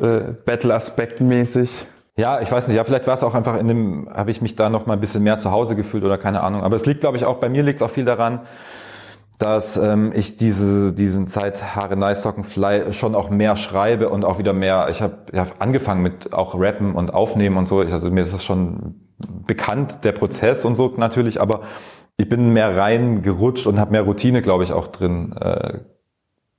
äh, 0.01 0.33
Battle-Aspekt 0.45 1.21
mäßig. 1.21 1.87
Ja, 2.17 2.41
ich 2.41 2.53
weiß 2.53 2.69
nicht, 2.69 2.77
ja, 2.77 2.85
vielleicht 2.85 3.07
war 3.07 3.15
es 3.15 3.23
auch 3.23 3.35
einfach 3.35 3.59
in 3.59 3.69
dem, 3.69 4.09
habe 4.13 4.31
ich 4.31 4.43
mich 4.43 4.55
da 4.55 4.69
noch 4.69 4.87
mal 4.87 4.95
ein 4.95 5.01
bisschen 5.01 5.23
mehr 5.23 5.39
zu 5.39 5.51
Hause 5.51 5.77
gefühlt 5.77 6.05
oder 6.05 6.19
keine 6.19 6.43
Ahnung. 6.43 6.63
Aber 6.63 6.77
es 6.77 6.85
liegt, 6.85 7.01
glaube 7.01 7.17
ich, 7.17 7.25
auch, 7.25 7.39
bei 7.39 7.49
mir 7.49 7.63
liegt 7.63 7.77
es 7.77 7.83
auch 7.83 7.91
viel 7.91 8.05
daran, 8.05 8.41
dass 9.39 9.77
ähm, 9.77 10.13
ich 10.15 10.37
diese 10.37 10.93
diesen 10.93 11.27
Zeit 11.27 11.75
Haare 11.75 11.97
Nice 11.97 12.23
Socken 12.23 12.45
Fly 12.45 12.93
schon 12.93 13.15
auch 13.15 13.31
mehr 13.31 13.57
schreibe 13.57 14.09
und 14.09 14.25
auch 14.25 14.39
wieder 14.39 14.53
mehr. 14.53 14.89
Ich 14.91 15.03
habe 15.03 15.17
ja, 15.33 15.47
angefangen 15.59 16.03
mit 16.03 16.33
auch 16.33 16.55
Rappen 16.55 16.95
und 16.95 17.13
Aufnehmen 17.13 17.57
und 17.57 17.67
so. 17.67 17.81
Also 17.81 18.11
mir 18.11 18.23
ist 18.23 18.35
es 18.35 18.45
schon 18.45 18.95
bekannt 19.47 20.05
der 20.05 20.13
Prozess 20.13 20.65
und 20.65 20.77
so 20.77 20.93
natürlich, 20.97 21.41
aber 21.41 21.63
ich 22.19 22.29
bin 22.29 22.53
mehr 22.53 22.77
rein 22.77 23.23
gerutscht 23.23 23.67
und 23.67 23.81
habe 23.81 23.93
mehr 23.93 24.03
Routine, 24.03 24.43
glaube 24.43 24.65
ich, 24.65 24.73
auch 24.73 24.87
drin 24.87 25.35
äh, 25.41 25.79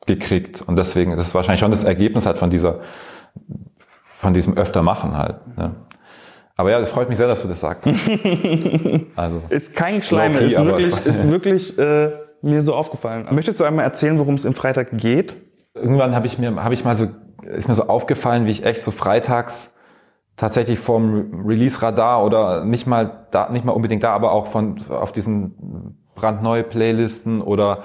gekriegt 0.05 0.61
und 0.65 0.75
deswegen 0.75 1.15
das 1.15 1.27
ist 1.27 1.35
wahrscheinlich 1.35 1.61
schon 1.61 1.71
das 1.71 1.85
Ergebnis 1.85 2.25
halt 2.25 2.37
von 2.37 2.49
dieser 2.49 2.81
von 4.23 4.33
diesem 4.33 4.57
öfter 4.57 4.81
machen 4.81 5.15
halt. 5.17 5.35
Ne? 5.55 5.75
Aber 6.55 6.71
ja, 6.71 6.79
es 6.79 6.89
freut 6.89 7.09
mich 7.09 7.17
sehr, 7.17 7.27
dass 7.27 7.41
du 7.41 7.47
das 7.47 7.59
sagst. 7.59 7.87
also 9.15 9.41
ist 9.49 9.75
kein 9.75 10.01
Schleim, 10.01 10.35
ist 10.35 10.63
wirklich, 10.63 10.93
ist 11.05 11.29
wirklich 11.29 11.77
äh, 11.77 12.11
mir 12.41 12.61
so 12.61 12.73
aufgefallen. 12.73 13.27
Möchtest 13.31 13.59
du 13.59 13.63
einmal 13.63 13.85
erzählen, 13.85 14.17
worum 14.17 14.35
es 14.35 14.45
im 14.45 14.53
Freitag 14.53 14.97
geht? 14.97 15.35
Irgendwann 15.75 16.15
habe 16.15 16.25
ich 16.27 16.39
mir, 16.39 16.63
habe 16.63 16.73
ich 16.73 16.83
mal 16.83 16.95
so, 16.95 17.07
ist 17.43 17.67
mir 17.67 17.75
so 17.75 17.87
aufgefallen, 17.87 18.45
wie 18.45 18.51
ich 18.51 18.65
echt 18.65 18.81
so 18.81 18.91
freitags 18.91 19.71
tatsächlich 20.35 20.79
vom 20.79 21.45
Release-Radar 21.45 22.23
oder 22.23 22.65
nicht 22.65 22.87
mal 22.87 23.27
da, 23.31 23.49
nicht 23.49 23.65
mal 23.65 23.73
unbedingt 23.73 24.03
da, 24.03 24.13
aber 24.13 24.31
auch 24.31 24.47
von 24.47 24.83
auf 24.89 25.11
diesen 25.11 25.97
brandneue 26.15 26.63
Playlisten 26.63 27.41
oder 27.41 27.83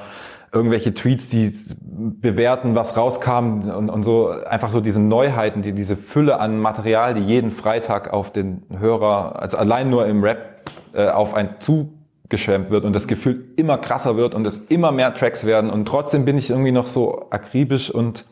irgendwelche 0.53 0.95
Tweets, 0.95 1.29
die 1.29 1.55
bewerten, 1.99 2.75
was 2.75 2.97
rauskam 2.97 3.69
und, 3.69 3.91
und 3.91 4.03
so 4.03 4.29
einfach 4.31 4.71
so 4.71 4.81
diese 4.81 5.01
Neuheiten, 5.01 5.63
die, 5.63 5.73
diese 5.73 5.97
Fülle 5.97 6.41
an 6.41 6.59
Material, 6.59 7.15
die 7.15 7.21
jeden 7.21 7.51
Freitag 7.51 8.13
auf 8.13 8.33
den 8.33 8.63
Hörer, 8.71 9.41
also 9.41 9.57
allein 9.57 9.91
nur 9.91 10.07
im 10.07 10.23
Rap 10.23 10.71
äh, 10.95 11.09
auf 11.09 11.35
ein 11.35 11.57
zugeschwemmt 11.61 12.71
wird 12.71 12.85
und 12.85 12.93
das 12.93 13.09
Gefühl 13.09 13.45
immer 13.57 13.79
krasser 13.79 14.17
wird 14.17 14.35
und 14.35 14.47
es 14.47 14.59
immer 14.69 14.93
mehr 14.93 15.15
Tracks 15.15 15.45
werden. 15.45 15.71
Und 15.71 15.87
trotzdem 15.87 16.25
bin 16.25 16.39
ich 16.39 16.51
irgendwie 16.51 16.73
noch 16.73 16.87
so 16.87 17.27
akribisch 17.31 17.91
und 17.91 18.25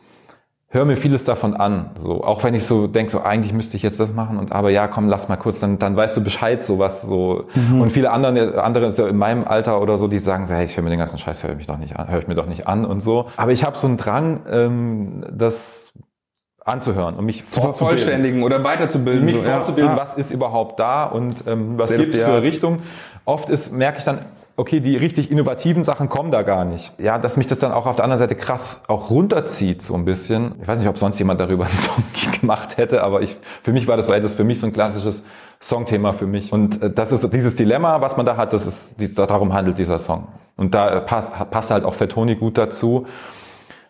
höre 0.69 0.85
mir 0.85 0.97
vieles 0.97 1.23
davon 1.23 1.55
an. 1.55 1.91
So, 1.99 2.23
auch 2.23 2.43
wenn 2.43 2.53
ich 2.53 2.65
so 2.65 2.87
denke, 2.87 3.11
so 3.11 3.21
eigentlich 3.21 3.53
müsste 3.53 3.77
ich 3.77 3.83
jetzt 3.83 3.99
das 3.99 4.13
machen 4.13 4.37
und 4.37 4.51
aber 4.51 4.69
ja, 4.69 4.87
komm, 4.87 5.07
lass 5.07 5.29
mal 5.29 5.37
kurz, 5.37 5.59
dann, 5.59 5.79
dann 5.79 5.95
weißt 5.95 6.17
du 6.17 6.23
Bescheid, 6.23 6.65
so 6.65 6.77
was 6.77 7.01
so. 7.01 7.45
Mhm. 7.55 7.81
Und 7.81 7.93
viele 7.93 8.11
andere, 8.11 8.61
andere 8.63 8.91
so 8.91 9.07
in 9.07 9.17
meinem 9.17 9.45
Alter 9.47 9.81
oder 9.81 9.97
so, 9.97 10.07
die 10.07 10.19
sagen 10.19 10.45
so, 10.45 10.53
hey, 10.53 10.65
ich 10.65 10.75
höre 10.75 10.83
mir 10.83 10.89
den 10.89 10.99
ganzen 10.99 11.17
Scheiß, 11.17 11.43
höre 11.43 11.55
mich 11.55 11.67
doch 11.67 11.77
nicht 11.77 11.97
an, 11.97 12.09
höre 12.09 12.19
ich 12.19 12.27
mir 12.27 12.35
doch 12.35 12.47
nicht 12.47 12.67
an 12.67 12.85
und 12.85 13.01
so. 13.01 13.27
Aber 13.37 13.51
ich 13.51 13.63
habe 13.63 13.77
so 13.77 13.87
einen 13.87 13.97
Drang, 13.97 14.41
ähm, 14.49 15.25
das 15.31 15.93
anzuhören 16.67 17.15
und 17.15 17.25
mich 17.25 17.49
zu 17.49 17.61
vervollständigen 17.61 18.43
oder 18.43 18.61
weiterzubilden. 18.61 19.23
Mich 19.23 19.37
so, 19.37 19.43
fortzubilden, 19.43 19.93
ja. 19.93 19.99
was 19.99 20.15
ist 20.15 20.31
überhaupt 20.31 20.81
da 20.81 21.05
und 21.05 21.47
ähm, 21.47 21.77
was 21.77 21.95
gibt 21.95 22.13
es 22.13 22.21
für 22.21 22.41
Richtung. 22.41 22.79
Oft 23.23 23.49
ist, 23.49 23.71
merke 23.71 23.99
ich 23.99 24.03
dann, 24.03 24.19
okay, 24.57 24.79
die 24.79 24.97
richtig 24.97 25.31
innovativen 25.31 25.83
Sachen 25.83 26.09
kommen 26.09 26.31
da 26.31 26.41
gar 26.41 26.65
nicht. 26.65 26.91
Ja, 26.99 27.19
dass 27.19 27.37
mich 27.37 27.45
das 27.45 27.59
dann 27.59 27.71
auch 27.71 27.85
auf 27.85 27.95
der 27.95 28.03
anderen 28.03 28.19
Seite 28.19 28.35
krass 28.35 28.81
auch 28.87 29.11
runterzieht 29.11 29.83
so 29.83 29.93
ein 29.93 30.03
bisschen. 30.03 30.55
Ich 30.61 30.67
weiß 30.67 30.79
nicht, 30.79 30.89
ob 30.89 30.97
sonst 30.97 31.19
jemand 31.19 31.39
darüber 31.39 31.65
einen 31.65 31.75
Song 31.77 32.03
gemacht 32.41 32.75
hätte, 32.77 33.03
aber 33.03 33.21
ich, 33.21 33.37
für 33.63 33.71
mich 33.71 33.87
war 33.87 33.95
das 33.95 34.07
so, 34.07 34.13
ist 34.13 34.33
für 34.33 34.43
mich 34.43 34.59
so 34.59 34.65
ein 34.65 34.73
klassisches 34.73 35.21
Songthema 35.61 36.11
für 36.11 36.25
mich. 36.25 36.51
Und 36.51 36.81
äh, 36.81 36.89
das 36.89 37.11
ist 37.11 37.31
dieses 37.33 37.55
Dilemma, 37.55 38.01
was 38.01 38.17
man 38.17 38.25
da 38.25 38.35
hat, 38.35 38.51
das 38.51 38.65
ist, 38.65 39.17
darum 39.17 39.53
handelt 39.53 39.77
dieser 39.77 39.99
Song. 39.99 40.27
Und 40.55 40.73
da 40.73 41.01
passt, 41.01 41.31
passt 41.51 41.69
halt 41.69 41.85
auch 41.85 41.93
Fettoni 41.93 42.35
gut 42.35 42.57
dazu, 42.57 43.05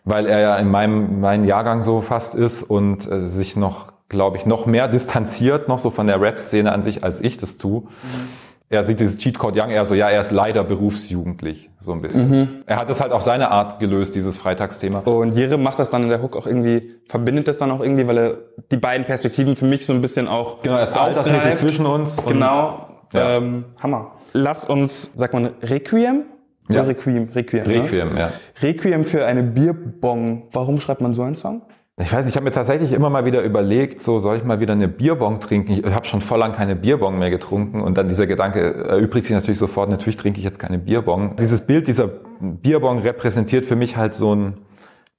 weil 0.04 0.26
er 0.26 0.40
ja 0.40 0.56
in 0.56 0.70
meinem, 0.70 1.20
meinem 1.20 1.46
Jahrgang 1.46 1.80
so 1.80 2.02
fast 2.02 2.34
ist 2.34 2.62
und 2.62 3.10
äh, 3.10 3.26
sich 3.28 3.56
noch, 3.56 3.92
glaube 4.10 4.36
ich, 4.36 4.44
noch 4.44 4.66
mehr 4.66 4.86
distanziert, 4.86 5.66
noch 5.66 5.78
so 5.78 5.88
von 5.88 6.06
der 6.06 6.20
Rap-Szene 6.20 6.70
an 6.70 6.82
sich, 6.82 7.04
als 7.04 7.22
ich 7.22 7.38
das 7.38 7.56
tue. 7.56 7.80
Mhm. 7.80 8.47
Er 8.70 8.84
sieht 8.84 9.00
dieses 9.00 9.16
Cheat 9.16 9.38
Code 9.38 9.58
Young 9.58 9.70
eher 9.70 9.86
so, 9.86 9.94
ja, 9.94 10.10
er 10.10 10.20
ist 10.20 10.30
leider 10.30 10.62
berufsjugendlich, 10.62 11.70
so 11.80 11.92
ein 11.92 12.02
bisschen. 12.02 12.28
Mhm. 12.28 12.48
Er 12.66 12.76
hat 12.76 12.90
es 12.90 13.00
halt 13.00 13.12
auf 13.12 13.22
seine 13.22 13.50
Art 13.50 13.80
gelöst, 13.80 14.14
dieses 14.14 14.36
Freitagsthema. 14.36 14.98
Und 14.98 15.34
Jere 15.34 15.56
macht 15.56 15.78
das 15.78 15.88
dann 15.88 16.02
in 16.02 16.10
der 16.10 16.20
Hook 16.20 16.36
auch 16.36 16.46
irgendwie, 16.46 16.96
verbindet 17.08 17.48
das 17.48 17.56
dann 17.56 17.70
auch 17.70 17.80
irgendwie, 17.80 18.06
weil 18.06 18.18
er 18.18 18.38
die 18.70 18.76
beiden 18.76 19.06
Perspektiven 19.06 19.56
für 19.56 19.64
mich 19.64 19.86
so 19.86 19.94
ein 19.94 20.02
bisschen 20.02 20.28
auch 20.28 20.62
Genau, 20.62 20.76
er 20.76 20.84
ist 20.84 20.96
altersmäßig 20.96 21.54
zwischen 21.56 21.86
uns. 21.86 22.16
Genau, 22.26 22.88
ja. 23.14 23.36
ähm, 23.38 23.64
Hammer. 23.78 24.12
Lass 24.34 24.66
uns, 24.66 25.14
sagt 25.16 25.32
man 25.32 25.46
Requiem? 25.62 26.24
Ja. 26.68 26.82
Requiem, 26.82 27.30
Requiem. 27.34 27.64
Requiem, 27.64 28.12
ne? 28.12 28.20
ja. 28.20 28.32
Requiem 28.60 29.04
für 29.04 29.24
eine 29.24 29.42
Bierbong. 29.42 30.48
Warum 30.52 30.78
schreibt 30.78 31.00
man 31.00 31.14
so 31.14 31.22
einen 31.22 31.34
Song? 31.34 31.62
Ich 32.00 32.12
weiß, 32.12 32.26
ich 32.26 32.36
habe 32.36 32.44
mir 32.44 32.52
tatsächlich 32.52 32.92
immer 32.92 33.10
mal 33.10 33.24
wieder 33.24 33.42
überlegt, 33.42 34.00
so 34.00 34.20
soll 34.20 34.36
ich 34.36 34.44
mal 34.44 34.60
wieder 34.60 34.72
eine 34.72 34.86
Bierbong 34.86 35.40
trinken? 35.40 35.72
Ich 35.72 35.84
habe 35.84 36.04
schon 36.06 36.20
voll 36.20 36.38
lang 36.38 36.52
keine 36.52 36.76
Bierbong 36.76 37.18
mehr 37.18 37.30
getrunken 37.30 37.80
und 37.80 37.98
dann 37.98 38.06
dieser 38.06 38.28
Gedanke 38.28 38.84
erübrigt 38.88 39.26
sich 39.26 39.34
natürlich 39.34 39.58
sofort, 39.58 39.90
natürlich 39.90 40.16
trinke 40.16 40.38
ich 40.38 40.44
jetzt 40.44 40.60
keine 40.60 40.78
Bierbong. 40.78 41.34
Dieses 41.36 41.66
Bild 41.66 41.88
dieser 41.88 42.08
Bierbong 42.40 43.00
repräsentiert 43.00 43.64
für 43.64 43.74
mich 43.74 43.96
halt 43.96 44.14
so 44.14 44.30
eine 44.30 44.52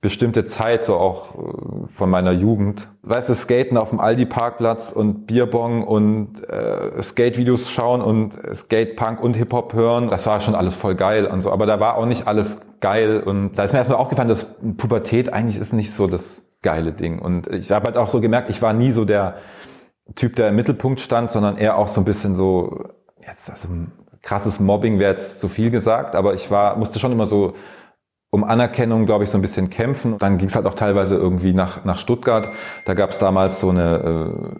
bestimmte 0.01 0.45
Zeit, 0.45 0.85
so 0.85 0.95
auch 0.95 1.35
äh, 1.35 1.87
von 1.93 2.09
meiner 2.09 2.31
Jugend. 2.31 2.87
Weißt 3.01 3.29
du, 3.29 3.35
Skaten 3.35 3.77
auf 3.77 3.89
dem 3.89 3.99
Aldi-Parkplatz 3.99 4.91
und 4.91 5.25
Bierbong 5.25 5.83
und 5.83 6.47
äh, 6.47 7.01
Skate-Videos 7.01 7.69
schauen 7.69 8.01
und 8.01 8.37
Skate-Punk 8.53 9.21
und 9.21 9.35
Hip-Hop 9.35 9.73
hören, 9.73 10.09
das 10.09 10.25
war 10.25 10.39
schon 10.39 10.55
alles 10.55 10.75
voll 10.75 10.95
geil 10.95 11.25
und 11.25 11.41
so. 11.41 11.51
Aber 11.51 11.65
da 11.65 11.79
war 11.79 11.97
auch 11.97 12.05
nicht 12.05 12.27
alles 12.27 12.61
geil 12.79 13.19
und 13.19 13.57
da 13.57 13.63
ist 13.63 13.73
mir 13.73 13.79
erstmal 13.79 13.99
aufgefallen, 13.99 14.29
dass 14.29 14.55
Pubertät 14.77 15.33
eigentlich 15.33 15.57
ist 15.57 15.73
nicht 15.73 15.93
so 15.93 16.07
das 16.07 16.43
geile 16.61 16.93
Ding. 16.93 17.19
Und 17.19 17.47
ich 17.47 17.71
habe 17.71 17.85
halt 17.85 17.97
auch 17.97 18.09
so 18.09 18.21
gemerkt, 18.21 18.49
ich 18.49 18.61
war 18.61 18.73
nie 18.73 18.91
so 18.91 19.03
der 19.05 19.35
Typ, 20.15 20.35
der 20.35 20.49
im 20.49 20.55
Mittelpunkt 20.55 20.99
stand, 20.99 21.29
sondern 21.29 21.57
eher 21.57 21.77
auch 21.77 21.87
so 21.87 22.01
ein 22.01 22.05
bisschen 22.05 22.35
so, 22.35 22.85
jetzt 23.25 23.49
also 23.49 23.67
krasses 24.21 24.59
Mobbing 24.59 24.99
wäre 24.99 25.11
jetzt 25.11 25.39
zu 25.39 25.47
viel 25.47 25.71
gesagt, 25.71 26.15
aber 26.15 26.33
ich 26.33 26.51
war, 26.51 26.77
musste 26.77 26.99
schon 26.99 27.11
immer 27.11 27.25
so 27.25 27.53
um 28.31 28.43
Anerkennung, 28.43 29.05
glaube 29.05 29.23
ich, 29.23 29.29
so 29.29 29.37
ein 29.37 29.41
bisschen 29.41 29.69
kämpfen. 29.69 30.17
Dann 30.17 30.37
ging 30.37 30.49
es 30.49 30.55
halt 30.55 30.65
auch 30.65 30.75
teilweise 30.75 31.15
irgendwie 31.15 31.53
nach, 31.53 31.83
nach 31.85 31.97
Stuttgart. 31.97 32.49
Da 32.85 32.93
gab 32.93 33.09
es 33.09 33.19
damals 33.19 33.59
so 33.59 33.69
eine 33.69 34.59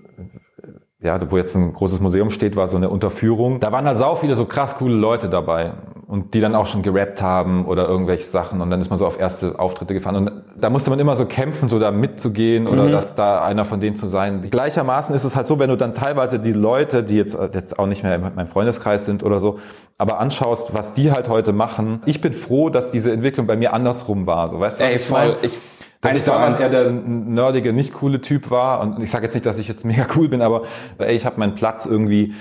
äh, 1.02 1.06
ja, 1.06 1.32
wo 1.32 1.38
jetzt 1.38 1.56
ein 1.56 1.72
großes 1.72 2.02
Museum 2.02 2.30
steht, 2.30 2.58
war 2.58 2.68
so 2.68 2.76
eine 2.76 2.90
Unterführung. 2.90 3.62
Da 3.62 3.72
waren 3.72 3.86
halt 3.86 3.98
sau 3.98 4.16
viele 4.16 4.36
so 4.36 4.46
krass 4.46 4.76
coole 4.76 4.96
Leute 4.96 5.30
dabei 5.30 5.74
und 6.10 6.34
die 6.34 6.40
dann 6.40 6.56
auch 6.56 6.66
schon 6.66 6.82
gerappt 6.82 7.22
haben 7.22 7.66
oder 7.66 7.88
irgendwelche 7.88 8.24
Sachen 8.24 8.62
und 8.62 8.72
dann 8.72 8.82
ist 8.82 8.90
man 8.90 8.98
so 8.98 9.06
auf 9.06 9.20
erste 9.20 9.60
Auftritte 9.60 9.94
gefahren 9.94 10.16
und 10.16 10.32
da 10.60 10.72
musste 10.72 10.90
man 10.90 10.98
immer 10.98 11.16
so 11.16 11.26
kämpfen, 11.26 11.70
so 11.70 11.78
da 11.78 11.92
mitzugehen 11.92 12.68
oder 12.68 12.86
mhm. 12.86 12.92
dass 12.92 13.14
da 13.14 13.44
einer 13.44 13.64
von 13.64 13.80
denen 13.80 13.96
zu 13.96 14.08
sein. 14.08 14.50
Gleichermaßen 14.50 15.14
ist 15.14 15.24
es 15.24 15.36
halt 15.36 15.46
so, 15.46 15.60
wenn 15.60 15.70
du 15.70 15.78
dann 15.78 15.94
teilweise 15.94 16.40
die 16.40 16.52
Leute, 16.52 17.04
die 17.04 17.16
jetzt, 17.16 17.38
jetzt 17.54 17.78
auch 17.78 17.86
nicht 17.86 18.02
mehr 18.02 18.16
in 18.16 18.22
meinem 18.22 18.48
Freundeskreis 18.48 19.06
sind 19.06 19.22
oder 19.22 19.40
so, 19.40 19.60
aber 20.00 20.20
anschaust, 20.20 20.76
was 20.76 20.94
die 20.94 21.12
halt 21.12 21.30
heute 21.30 21.54
machen. 21.54 22.02
Ich 22.08 22.22
bin 22.22 22.34
froh, 22.34 22.72
dass 22.72 22.90
diese 22.90 23.12
Entwicklung 23.12 23.46
bei 23.46 23.56
mir 23.56 23.74
andersrum 23.74 24.26
war, 24.26 24.50
so 24.50 24.60
weißt 24.60 24.80
du? 24.80 24.86
Ey, 24.86 24.98
voll. 24.98 25.38
Ich 25.44 25.60
dass 26.02 26.16
ich 26.16 26.24
damals 26.24 26.62
eher 26.62 26.70
der 26.70 26.92
nerdige, 26.92 27.74
nicht 27.74 27.94
coole 27.94 28.22
Typ 28.22 28.50
war. 28.52 28.80
Und 28.80 29.04
ich 29.04 29.12
sage 29.12 29.26
jetzt 29.26 29.34
nicht, 29.34 29.46
dass 29.46 29.58
ich 29.58 29.68
jetzt 29.68 29.84
mega 29.84 30.08
cool 30.16 30.30
bin, 30.30 30.42
aber 30.42 30.64
ey, 30.98 31.14
ich 31.14 31.26
habe 31.26 31.38
meinen 31.40 31.56
Platz 31.56 31.86
irgendwie 31.86 32.34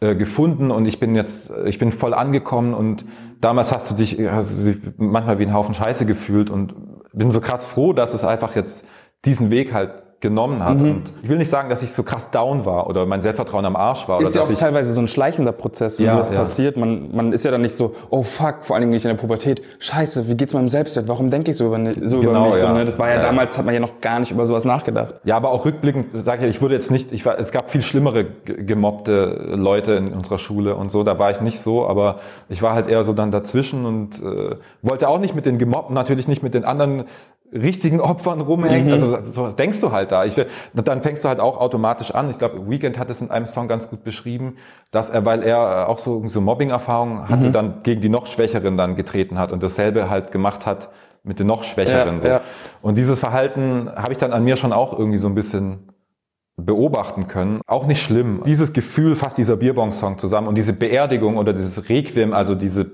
äh, 0.00 0.14
gefunden 0.14 0.70
und 0.70 0.86
ich 0.86 0.98
bin 0.98 1.14
jetzt, 1.14 1.52
ich 1.66 1.78
bin 1.78 1.92
voll 1.92 2.14
angekommen 2.14 2.74
und 2.74 3.04
damals 3.40 3.72
hast 3.72 3.90
du 3.90 3.94
dich, 3.94 4.18
hast 4.30 4.66
du 4.66 4.72
dich 4.72 4.82
manchmal 4.96 5.38
wie 5.38 5.44
ein 5.44 5.54
Haufen 5.54 5.74
Scheiße 5.74 6.06
gefühlt 6.06 6.50
und 6.50 6.74
bin 7.12 7.30
so 7.30 7.40
krass 7.40 7.66
froh, 7.66 7.92
dass 7.92 8.14
es 8.14 8.24
einfach 8.24 8.56
jetzt 8.56 8.86
diesen 9.24 9.50
Weg 9.50 9.72
halt 9.72 9.90
genommen 10.20 10.62
hat. 10.62 10.76
Mhm. 10.76 10.90
Und 10.90 11.12
ich 11.22 11.28
will 11.28 11.38
nicht 11.38 11.50
sagen, 11.50 11.70
dass 11.70 11.82
ich 11.82 11.92
so 11.92 12.02
krass 12.02 12.30
down 12.30 12.66
war 12.66 12.88
oder 12.88 13.06
mein 13.06 13.22
Selbstvertrauen 13.22 13.64
am 13.64 13.74
Arsch 13.74 14.06
war. 14.06 14.20
Ist 14.20 14.36
oder 14.36 14.46
ja 14.46 14.54
auch 14.54 14.58
teilweise 14.58 14.92
so 14.92 15.00
ein 15.00 15.08
schleichender 15.08 15.52
Prozess, 15.52 15.98
wenn 15.98 16.06
ja, 16.06 16.12
sowas 16.12 16.30
ja. 16.30 16.40
passiert. 16.40 16.76
Man, 16.76 17.14
man 17.14 17.32
ist 17.32 17.44
ja 17.44 17.50
dann 17.50 17.62
nicht 17.62 17.76
so, 17.76 17.94
oh 18.10 18.22
fuck, 18.22 18.56
vor 18.62 18.76
allen 18.76 18.82
Dingen 18.82 18.92
nicht 18.92 19.04
in 19.04 19.10
der 19.10 19.16
Pubertät. 19.16 19.62
Scheiße, 19.78 20.28
wie 20.28 20.36
geht's 20.36 20.52
meinem 20.52 20.68
Selbstwert? 20.68 21.08
Warum 21.08 21.30
denke 21.30 21.52
ich 21.52 21.56
so 21.56 21.66
über, 21.66 21.78
so 22.02 22.20
genau, 22.20 22.32
über 22.32 22.46
mich? 22.46 22.56
Ja. 22.56 22.68
So, 22.68 22.68
ne? 22.68 22.84
Das 22.84 22.98
war 22.98 23.08
ja, 23.08 23.14
ja, 23.14 23.22
damals, 23.22 23.56
hat 23.56 23.64
man 23.64 23.72
ja 23.72 23.80
noch 23.80 23.98
gar 24.00 24.20
nicht 24.20 24.30
über 24.30 24.44
sowas 24.44 24.66
nachgedacht. 24.66 25.14
Ja, 25.24 25.36
aber 25.36 25.50
auch 25.52 25.64
rückblickend, 25.64 26.10
sage 26.12 26.46
ich, 26.46 26.56
ich 26.56 26.62
wurde 26.62 26.74
jetzt 26.74 26.90
nicht, 26.90 27.12
ich 27.12 27.24
war, 27.24 27.38
es 27.38 27.50
gab 27.50 27.70
viel 27.70 27.82
schlimmere 27.82 28.26
gemobbte 28.44 29.54
Leute 29.54 29.92
in 29.92 30.12
unserer 30.12 30.38
Schule 30.38 30.76
und 30.76 30.92
so, 30.92 31.02
da 31.02 31.18
war 31.18 31.30
ich 31.30 31.40
nicht 31.40 31.60
so, 31.60 31.86
aber 31.86 32.20
ich 32.50 32.60
war 32.60 32.74
halt 32.74 32.88
eher 32.88 33.04
so 33.04 33.14
dann 33.14 33.30
dazwischen 33.30 33.86
und 33.86 34.22
äh, 34.22 34.56
wollte 34.82 35.08
auch 35.08 35.18
nicht 35.18 35.34
mit 35.34 35.46
den 35.46 35.58
Gemobbten, 35.58 35.94
natürlich 35.94 36.28
nicht 36.28 36.42
mit 36.42 36.52
den 36.52 36.64
anderen 36.64 37.04
richtigen 37.52 38.00
Opfern 38.00 38.40
rumhängt. 38.40 38.86
Mhm. 38.86 38.92
Also 38.92 39.18
so 39.24 39.48
denkst 39.50 39.80
du 39.80 39.92
halt 39.92 40.12
da. 40.12 40.24
Ich, 40.24 40.40
dann 40.74 41.02
fängst 41.02 41.24
du 41.24 41.28
halt 41.28 41.40
auch 41.40 41.58
automatisch 41.58 42.14
an. 42.14 42.30
Ich 42.30 42.38
glaube, 42.38 42.68
Weekend 42.68 42.98
hat 42.98 43.10
es 43.10 43.20
in 43.20 43.30
einem 43.30 43.46
Song 43.46 43.68
ganz 43.68 43.88
gut 43.88 44.04
beschrieben, 44.04 44.56
dass 44.90 45.10
er, 45.10 45.24
weil 45.24 45.42
er 45.42 45.88
auch 45.88 45.98
so, 45.98 46.26
so 46.28 46.40
Mobbing-Erfahrungen 46.40 47.28
hatte, 47.28 47.48
mhm. 47.48 47.52
dann 47.52 47.82
gegen 47.82 48.00
die 48.00 48.08
noch 48.08 48.26
Schwächeren 48.26 48.76
dann 48.76 48.96
getreten 48.96 49.38
hat 49.38 49.52
und 49.52 49.62
dasselbe 49.62 50.08
halt 50.08 50.30
gemacht 50.30 50.66
hat 50.66 50.90
mit 51.22 51.38
den 51.38 51.46
noch 51.46 51.64
Schwächeren. 51.64 52.16
Ja, 52.16 52.20
so. 52.20 52.28
Ja. 52.28 52.40
Und 52.82 52.96
dieses 52.96 53.20
Verhalten 53.20 53.90
habe 53.94 54.12
ich 54.12 54.18
dann 54.18 54.32
an 54.32 54.44
mir 54.44 54.56
schon 54.56 54.72
auch 54.72 54.98
irgendwie 54.98 55.18
so 55.18 55.28
ein 55.28 55.34
bisschen 55.34 55.90
beobachten 56.56 57.26
können. 57.26 57.60
Auch 57.66 57.86
nicht 57.86 58.02
schlimm. 58.02 58.42
Dieses 58.44 58.72
Gefühl 58.72 59.14
fasst 59.14 59.38
dieser 59.38 59.56
Bierbong-Song 59.56 60.18
zusammen 60.18 60.48
und 60.48 60.56
diese 60.56 60.72
Beerdigung 60.72 61.36
oder 61.36 61.52
dieses 61.52 61.88
Requiem, 61.88 62.32
also 62.32 62.54
diese, 62.54 62.90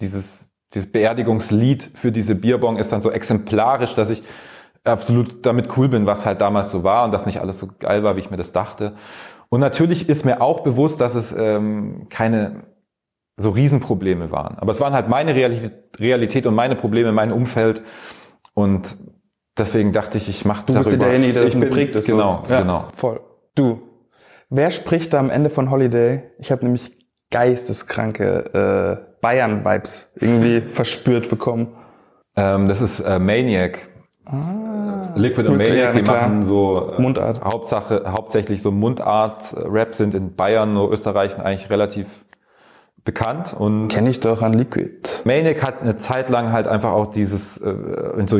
dieses 0.00 0.50
dieses 0.74 0.90
Beerdigungslied 0.90 1.90
für 1.94 2.12
diese 2.12 2.34
Bierbong 2.34 2.76
ist 2.76 2.92
dann 2.92 3.02
so 3.02 3.10
exemplarisch, 3.10 3.94
dass 3.94 4.10
ich 4.10 4.22
absolut 4.84 5.44
damit 5.44 5.76
cool 5.76 5.88
bin, 5.88 6.06
was 6.06 6.26
halt 6.26 6.40
damals 6.40 6.70
so 6.70 6.84
war 6.84 7.04
und 7.04 7.12
dass 7.12 7.26
nicht 7.26 7.40
alles 7.40 7.58
so 7.58 7.68
geil 7.78 8.02
war, 8.02 8.16
wie 8.16 8.20
ich 8.20 8.30
mir 8.30 8.36
das 8.36 8.52
dachte. 8.52 8.94
Und 9.48 9.60
natürlich 9.60 10.08
ist 10.08 10.24
mir 10.24 10.40
auch 10.40 10.60
bewusst, 10.60 11.00
dass 11.00 11.14
es 11.14 11.34
ähm, 11.36 12.08
keine 12.08 12.64
so 13.36 13.50
Riesenprobleme 13.50 14.30
waren. 14.30 14.56
Aber 14.58 14.72
es 14.72 14.80
waren 14.80 14.94
halt 14.94 15.08
meine 15.08 15.34
Realität 15.34 16.46
und 16.46 16.54
meine 16.54 16.74
Probleme, 16.74 17.12
mein 17.12 17.32
Umfeld. 17.32 17.82
Und 18.54 18.96
deswegen 19.58 19.92
dachte 19.92 20.18
ich, 20.18 20.28
ich 20.28 20.44
mache 20.44 20.64
Du 20.66 20.74
bist 20.74 20.90
derjenige, 21.00 21.34
der 21.34 21.44
ich 21.44 21.58
geprägt 21.58 21.94
ist. 21.96 22.06
Genau, 22.06 22.42
so. 22.46 22.52
ja, 22.52 22.62
genau. 22.62 22.84
Voll. 22.94 23.20
Du, 23.54 23.82
wer 24.48 24.70
spricht 24.70 25.12
da 25.12 25.18
am 25.18 25.30
Ende 25.30 25.50
von 25.50 25.70
Holiday? 25.70 26.22
Ich 26.38 26.50
habe 26.50 26.64
nämlich 26.64 26.96
geisteskranke 27.30 29.04
äh, 29.04 29.15
Bayern-Vibes 29.26 30.12
irgendwie 30.20 30.60
verspürt 30.60 31.28
bekommen. 31.28 31.72
Ähm, 32.36 32.68
das 32.68 32.80
ist 32.80 33.00
äh, 33.00 33.18
Maniac. 33.18 33.88
Ah, 34.24 35.08
Liquid 35.16 35.48
und 35.48 35.56
Maniac, 35.56 35.94
die 35.94 36.02
klar. 36.02 36.22
machen 36.22 36.44
so 36.44 36.92
äh, 36.96 37.02
Mundart. 37.02 37.42
Hauptsache, 37.42 38.04
hauptsächlich 38.06 38.62
so 38.62 38.70
Mundart-Rap 38.70 39.96
sind 39.96 40.14
in 40.14 40.36
Bayern, 40.36 40.74
nur 40.74 40.92
Österreich 40.92 41.36
eigentlich 41.40 41.70
relativ 41.70 42.06
bekannt 43.04 43.52
und 43.52 43.88
kenne 43.88 44.10
ich 44.10 44.20
doch 44.20 44.42
an 44.42 44.52
Liquid. 44.52 45.22
Maniac 45.24 45.60
hat 45.64 45.82
eine 45.82 45.96
Zeit 45.96 46.30
lang 46.30 46.52
halt 46.52 46.68
einfach 46.68 46.92
auch 46.92 47.10
dieses 47.10 47.58
äh, 47.58 47.74
in 48.18 48.28
so 48.28 48.38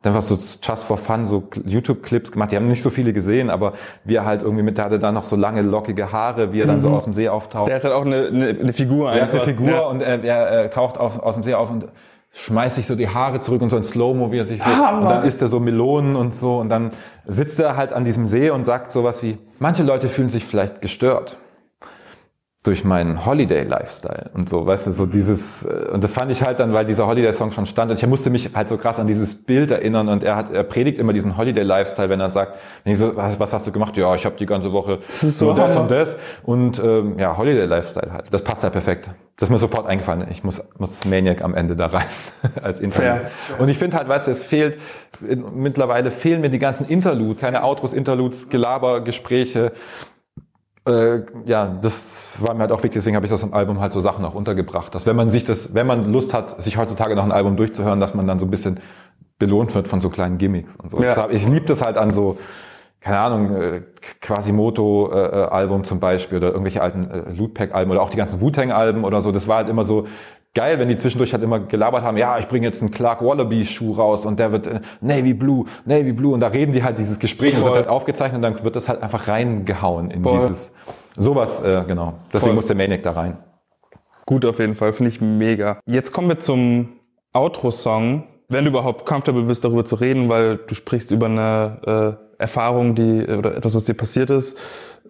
YouTube-Clips 0.00 0.06
einfach 0.06 0.22
so 0.22 0.36
just 0.62 0.84
for 0.84 0.96
fun 0.96 1.26
so 1.26 1.48
YouTube-Clips 1.64 2.30
gemacht. 2.32 2.52
Die 2.52 2.56
haben 2.56 2.68
nicht 2.68 2.82
so 2.82 2.90
viele 2.90 3.12
gesehen, 3.12 3.50
aber 3.50 3.72
wie 4.04 4.14
er 4.14 4.24
halt 4.24 4.42
irgendwie 4.42 4.62
mit, 4.62 4.78
der 4.78 4.84
hatte 4.84 4.98
dann 4.98 5.14
noch 5.14 5.24
so 5.24 5.34
lange 5.34 5.62
lockige 5.62 6.12
Haare, 6.12 6.52
wie 6.52 6.60
er 6.60 6.66
dann 6.66 6.76
mhm. 6.76 6.82
so 6.82 6.88
aus 6.90 7.04
dem 7.04 7.12
See 7.12 7.28
auftaucht. 7.28 7.68
Der 7.68 7.78
ist 7.78 7.84
halt 7.84 7.94
auch 7.94 8.06
eine, 8.06 8.28
eine, 8.28 8.48
eine 8.48 8.72
Figur 8.72 9.10
der 9.10 9.22
einfach. 9.22 9.32
Der 9.32 9.42
ist 9.42 9.48
eine 9.48 9.56
Figur 9.56 9.70
ja. 9.70 9.86
und 9.86 10.00
er, 10.00 10.22
er, 10.22 10.46
er 10.48 10.70
taucht 10.70 10.98
auf, 10.98 11.18
aus 11.18 11.34
dem 11.34 11.42
See 11.42 11.54
auf 11.54 11.70
und 11.70 11.88
schmeißt 12.32 12.76
sich 12.76 12.86
so 12.86 12.94
die 12.94 13.08
Haare 13.08 13.40
zurück 13.40 13.62
und 13.62 13.70
so 13.70 13.76
ein 13.76 13.82
Slow-Mo, 13.82 14.30
wie 14.30 14.38
er 14.38 14.44
sich 14.44 14.62
so, 14.62 14.70
ah, 14.70 14.98
und 14.98 15.04
dann 15.08 15.24
isst 15.24 15.42
er 15.42 15.48
so 15.48 15.58
Melonen 15.58 16.14
und 16.14 16.34
so 16.34 16.58
und 16.58 16.68
dann 16.68 16.92
sitzt 17.26 17.58
er 17.58 17.76
halt 17.76 17.92
an 17.92 18.04
diesem 18.04 18.26
See 18.26 18.50
und 18.50 18.64
sagt 18.64 18.92
sowas 18.92 19.22
wie, 19.22 19.38
manche 19.58 19.82
Leute 19.82 20.08
fühlen 20.08 20.28
sich 20.28 20.44
vielleicht 20.44 20.80
gestört 20.80 21.38
durch 22.68 22.84
meinen 22.84 23.24
Holiday-Lifestyle 23.24 24.28
und 24.34 24.50
so, 24.50 24.66
weißt 24.66 24.88
du, 24.88 24.92
so 24.92 25.06
dieses, 25.06 25.64
äh, 25.64 25.88
und 25.90 26.04
das 26.04 26.12
fand 26.12 26.30
ich 26.30 26.42
halt 26.42 26.58
dann, 26.58 26.74
weil 26.74 26.84
dieser 26.84 27.06
Holiday-Song 27.06 27.50
schon 27.50 27.64
stand 27.64 27.90
und 27.90 27.98
ich 27.98 28.06
musste 28.06 28.28
mich 28.28 28.50
halt 28.54 28.68
so 28.68 28.76
krass 28.76 28.98
an 28.98 29.06
dieses 29.06 29.34
Bild 29.34 29.70
erinnern 29.70 30.10
und 30.10 30.22
er 30.22 30.36
hat, 30.36 30.52
er 30.52 30.64
predigt 30.64 30.98
immer 30.98 31.14
diesen 31.14 31.38
Holiday-Lifestyle, 31.38 32.10
wenn 32.10 32.20
er 32.20 32.28
sagt, 32.28 32.58
wenn 32.84 32.92
ich 32.92 32.98
so, 32.98 33.16
was, 33.16 33.40
was 33.40 33.54
hast 33.54 33.66
du 33.66 33.72
gemacht? 33.72 33.96
Ja, 33.96 34.14
ich 34.14 34.26
habe 34.26 34.36
die 34.38 34.44
ganze 34.44 34.70
Woche 34.70 34.98
das 35.06 35.24
ist 35.24 35.38
so 35.38 35.54
das 35.54 35.76
und 35.78 35.90
das 35.90 36.14
und 36.42 36.78
ähm, 36.84 37.18
ja, 37.18 37.38
Holiday-Lifestyle 37.38 38.12
halt. 38.12 38.26
Das 38.30 38.42
passt 38.42 38.62
halt 38.62 38.74
perfekt. 38.74 39.08
Das 39.38 39.48
ist 39.48 39.52
mir 39.52 39.58
sofort 39.58 39.86
eingefallen. 39.86 40.26
Ich 40.30 40.44
muss, 40.44 40.62
muss 40.76 41.06
Maniac 41.06 41.42
am 41.42 41.54
Ende 41.54 41.74
da 41.74 41.86
rein 41.86 42.04
als 42.62 42.80
Interlude. 42.80 43.30
Fair. 43.48 43.58
Und 43.58 43.70
ich 43.70 43.78
finde 43.78 43.96
halt, 43.96 44.08
weißt 44.08 44.26
du, 44.26 44.32
es 44.32 44.42
fehlt, 44.42 44.78
mittlerweile 45.20 46.10
fehlen 46.10 46.42
mir 46.42 46.50
die 46.50 46.58
ganzen 46.58 46.86
Interludes, 46.86 47.40
keine 47.40 47.64
Outros, 47.64 47.94
Interludes, 47.94 48.50
Gelaber, 48.50 49.00
Gespräche, 49.00 49.72
äh, 50.88 51.22
ja, 51.44 51.68
das 51.80 52.36
war 52.40 52.54
mir 52.54 52.60
halt 52.60 52.72
auch 52.72 52.78
wichtig, 52.78 52.94
deswegen 52.94 53.16
habe 53.16 53.26
ich 53.26 53.32
aus 53.32 53.40
dem 53.40 53.54
Album 53.54 53.80
halt 53.80 53.92
so 53.92 54.00
Sachen 54.00 54.24
auch 54.24 54.34
untergebracht. 54.34 54.94
Dass 54.94 55.06
wenn 55.06 55.16
man 55.16 55.30
sich 55.30 55.44
das, 55.44 55.74
wenn 55.74 55.86
man 55.86 56.10
Lust 56.12 56.34
hat, 56.34 56.62
sich 56.62 56.76
heutzutage 56.76 57.14
noch 57.14 57.24
ein 57.24 57.32
Album 57.32 57.56
durchzuhören, 57.56 58.00
dass 58.00 58.14
man 58.14 58.26
dann 58.26 58.38
so 58.38 58.46
ein 58.46 58.50
bisschen 58.50 58.80
belohnt 59.38 59.74
wird 59.74 59.88
von 59.88 60.00
so 60.00 60.10
kleinen 60.10 60.38
Gimmicks 60.38 60.74
und 60.82 60.90
so. 60.90 61.02
Ja. 61.02 61.28
Ich 61.30 61.46
liebe 61.46 61.66
das 61.66 61.82
halt 61.82 61.96
an 61.96 62.10
so, 62.10 62.38
keine 63.00 63.18
Ahnung, 63.18 63.54
äh, 63.54 63.82
Quasimoto-Album 64.20 65.84
zum 65.84 66.00
Beispiel 66.00 66.38
oder 66.38 66.48
irgendwelche 66.48 66.82
alten 66.82 67.10
äh, 67.10 67.32
Lootpack-Alben 67.32 67.90
oder 67.90 68.02
auch 68.02 68.10
die 68.10 68.16
ganzen 68.16 68.40
Wu-Tang-Alben 68.40 69.04
oder 69.04 69.20
so. 69.20 69.30
Das 69.30 69.46
war 69.46 69.58
halt 69.58 69.68
immer 69.68 69.84
so, 69.84 70.06
geil, 70.58 70.78
wenn 70.78 70.88
die 70.88 70.96
zwischendurch 70.96 71.32
halt 71.32 71.42
immer 71.42 71.60
gelabert 71.60 72.02
haben, 72.02 72.16
ja, 72.16 72.38
ich 72.38 72.48
bringe 72.48 72.66
jetzt 72.66 72.82
einen 72.82 72.90
Clark 72.90 73.22
Wallaby 73.22 73.64
Schuh 73.64 73.92
raus 73.92 74.26
und 74.26 74.40
der 74.40 74.50
wird 74.50 74.66
äh, 74.66 74.80
Navy 75.00 75.34
Blue, 75.34 75.66
Navy 75.84 76.12
Blue 76.12 76.34
und 76.34 76.40
da 76.40 76.48
reden 76.48 76.72
die 76.72 76.82
halt 76.82 76.98
dieses 76.98 77.18
Gespräch 77.18 77.54
Voll. 77.54 77.62
und 77.62 77.66
wird 77.66 77.76
halt 77.76 77.88
aufgezeichnet 77.88 78.36
und 78.36 78.42
dann 78.42 78.64
wird 78.64 78.74
das 78.76 78.88
halt 78.88 79.02
einfach 79.02 79.28
reingehauen 79.28 80.10
in 80.10 80.22
Voll. 80.22 80.40
dieses 80.40 80.72
sowas 81.16 81.62
äh, 81.62 81.84
genau. 81.86 82.14
Deswegen 82.32 82.50
Voll. 82.50 82.54
muss 82.54 82.66
der 82.66 82.76
Maniac 82.76 83.02
da 83.02 83.12
rein. 83.12 83.38
Gut 84.26 84.44
auf 84.44 84.58
jeden 84.58 84.74
Fall, 84.74 84.92
finde 84.92 85.10
ich 85.10 85.20
mega. 85.20 85.78
Jetzt 85.86 86.12
kommen 86.12 86.28
wir 86.28 86.40
zum 86.40 86.88
Outro 87.32 87.70
Song, 87.70 88.24
wenn 88.48 88.64
du 88.64 88.70
überhaupt 88.70 89.06
comfortable 89.06 89.44
bist 89.44 89.64
darüber 89.64 89.84
zu 89.84 89.94
reden, 89.94 90.28
weil 90.28 90.56
du 90.56 90.74
sprichst 90.74 91.10
über 91.12 91.26
eine 91.26 92.18
äh, 92.38 92.42
Erfahrung, 92.42 92.94
die 92.94 93.26
oder 93.26 93.56
etwas, 93.56 93.74
was 93.74 93.84
dir 93.84 93.94
passiert 93.94 94.30
ist. 94.30 94.58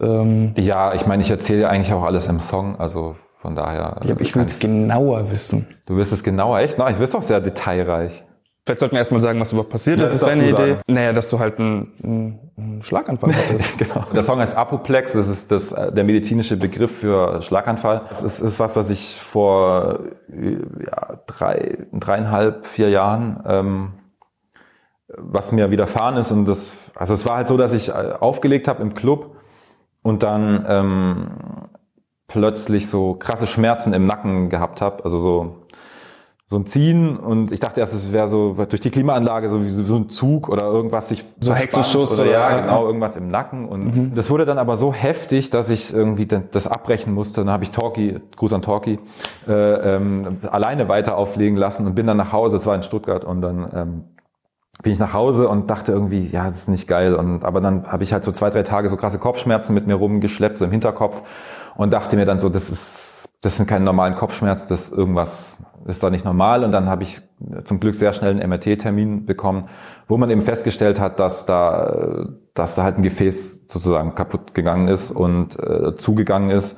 Ähm, 0.01 0.55
ja, 0.57 0.95
ich 0.95 1.07
meine, 1.07 1.23
ich 1.23 1.31
erzähle 1.31 1.69
eigentlich 1.69 1.93
auch 1.93 2.05
alles 2.05 2.27
im 2.27 2.41
Song, 2.41 2.79
also 2.79 3.17
von 3.41 3.55
daher. 3.55 4.01
Ja, 4.05 4.17
ich 4.19 4.35
will 4.35 4.45
es 4.45 4.59
genauer 4.59 5.31
wissen. 5.31 5.67
Du 5.87 5.97
willst 5.97 6.13
es 6.13 6.23
genauer, 6.23 6.59
echt? 6.59 6.79
No, 6.79 6.89
ich 6.89 6.99
bist 6.99 7.15
doch 7.15 7.23
sehr 7.23 7.41
detailreich. 7.41 8.25
Vielleicht 8.65 8.81
sollten 8.81 8.97
wir 8.97 8.99
erstmal 8.99 9.21
sagen, 9.21 9.41
was 9.41 9.53
überhaupt 9.53 9.71
passiert 9.71 9.99
ist. 9.99 10.09
Das 10.09 10.15
ist 10.17 10.27
deine 10.27 10.43
Idee. 10.43 10.51
Sagen. 10.73 10.81
Naja, 10.89 11.15
dass 11.15 11.31
du 11.31 11.39
halt 11.39 11.59
einen, 11.59 12.51
einen 12.59 12.83
Schlaganfall 12.83 13.35
hattest. 13.35 13.79
genau. 13.79 14.05
Der 14.13 14.23
Song 14.23 14.41
heißt 14.41 14.57
Apoplex. 14.57 15.15
Das 15.15 15.27
ist 15.27 15.51
das, 15.51 15.71
der 15.71 16.05
medizinische 16.05 16.59
Begriff 16.59 16.99
für 16.99 17.41
Schlaganfall. 17.41 18.03
Das 18.11 18.23
ist, 18.23 18.41
ist 18.41 18.61
was, 18.61 18.77
was 18.77 18.91
ich 18.91 19.17
vor 19.17 20.01
ja, 20.29 21.19
drei, 21.27 21.79
dreieinhalb, 21.95 22.67
vier 22.67 22.91
Jahren, 22.91 23.43
ähm, 23.47 23.93
was 25.17 25.51
mir 25.51 25.71
widerfahren 25.71 26.17
ist. 26.17 26.31
Und 26.31 26.45
das, 26.45 26.73
also 26.95 27.15
es 27.15 27.25
war 27.27 27.37
halt 27.37 27.49
so, 27.49 27.57
dass 27.57 27.73
ich 27.73 27.91
aufgelegt 27.95 28.69
habe 28.69 28.83
im 28.83 28.93
Club 28.93 29.37
und 30.03 30.23
dann 30.23 30.67
ähm, 30.69 31.31
plötzlich 32.29 32.89
so 32.89 33.15
krasse 33.15 33.47
Schmerzen 33.47 33.93
im 33.93 34.07
Nacken 34.07 34.51
gehabt 34.51 34.81
habe, 34.81 35.03
also 35.05 35.19
so 35.19 35.57
so 36.51 36.57
ein 36.57 36.65
Ziehen 36.65 37.19
und 37.19 37.53
ich 37.53 37.61
dachte 37.61 37.81
erst, 37.81 37.93
es 37.93 38.11
wäre 38.11 38.27
so 38.27 38.55
durch 38.55 38.81
die 38.81 38.89
Klimaanlage 38.89 39.51
so 39.51 39.63
wie 39.63 39.69
so 39.69 39.97
ein 39.97 40.09
Zug 40.09 40.49
oder 40.49 40.65
irgendwas 40.65 41.09
sich 41.09 41.23
so 41.41 41.55
Hexenschuss 41.55 42.19
oder, 42.19 42.31
oder 42.31 42.33
ja 42.33 42.61
genau 42.61 42.87
irgendwas 42.87 43.17
im 43.17 43.29
Nacken 43.29 43.67
und 43.69 43.95
mhm. 43.95 44.15
das 44.15 44.31
wurde 44.31 44.47
dann 44.47 44.57
aber 44.57 44.79
so 44.79 44.95
heftig, 44.95 45.51
dass 45.51 45.69
ich 45.69 45.93
irgendwie 45.93 46.27
das 46.27 46.67
abbrechen 46.67 47.13
musste. 47.13 47.43
Dann 47.43 47.51
habe 47.51 47.65
ich 47.65 47.71
Talkie, 47.71 48.21
Gruß 48.37 48.55
an 48.55 48.63
Talkie, 48.63 48.99
äh, 49.47 49.53
ähm, 49.53 50.39
alleine 50.51 50.89
weiter 50.89 51.19
auflegen 51.19 51.59
lassen 51.59 51.87
und 51.87 51.95
bin 51.95 52.07
dann 52.07 52.17
nach 52.17 52.33
Hause. 52.33 52.57
Es 52.57 52.65
war 52.65 52.75
in 52.75 52.83
Stuttgart 52.83 53.27
und 53.27 53.43
dann 53.43 53.71
ähm, 53.75 54.05
bin 54.83 54.93
ich 54.93 54.99
nach 54.99 55.13
Hause 55.13 55.49
und 55.49 55.69
dachte 55.71 55.93
irgendwie, 55.93 56.29
ja, 56.33 56.49
das 56.49 56.61
ist 56.61 56.69
nicht 56.69 56.89
geil. 56.89 57.15
Und 57.15 57.45
aber 57.45 57.61
dann 57.61 57.87
habe 57.93 58.05
ich 58.05 58.15
halt 58.15 58.25
so 58.25 58.33
zwei, 58.33 58.49
drei 58.49 58.63
Tage 58.63 58.89
so 58.89 58.97
krasse 58.97 59.19
Kopfschmerzen 59.19 59.75
mit 59.75 59.87
mir 59.87 59.97
rumgeschleppt, 59.97 60.57
so 60.57 60.65
im 60.65 60.71
Hinterkopf 60.71 61.23
und 61.79 61.93
dachte 61.93 62.17
mir 62.17 62.27
dann 62.27 62.41
so, 62.41 62.49
das 62.49 62.71
ist, 62.71 63.29
das 63.41 63.57
sind 63.57 63.69
keine 63.69 63.85
normalen 63.85 64.17
Kopfschmerzen, 64.17 64.67
das 64.69 64.91
irgendwas 64.91 65.59
ist 65.87 66.03
da 66.03 66.11
nicht 66.11 66.25
normal. 66.25 66.65
Und 66.65 66.73
dann 66.73 66.89
habe 66.89 67.05
ich 67.05 67.23
zum 67.63 67.79
Glück 67.79 67.95
sehr 67.95 68.13
schnell 68.13 68.33
einen 68.33 68.51
MRT-Termin 68.51 69.27
bekommen, 69.27 69.69
wo 70.09 70.17
man 70.17 70.29
eben 70.29 70.43
festgestellt 70.43 70.99
hat, 70.99 71.21
dass 71.21 71.47
da, 71.47 72.27
dass 72.53 72.75
da 72.75 72.83
halt 72.83 72.99
ein 72.99 73.05
Gefäß 73.05 73.67
sozusagen 73.69 74.17
kaputt 74.17 74.55
gegangen 74.55 74.89
ist 74.89 75.13
und 75.13 75.57
äh, 75.61 75.95
zugegangen 75.95 76.51
ist 76.51 76.77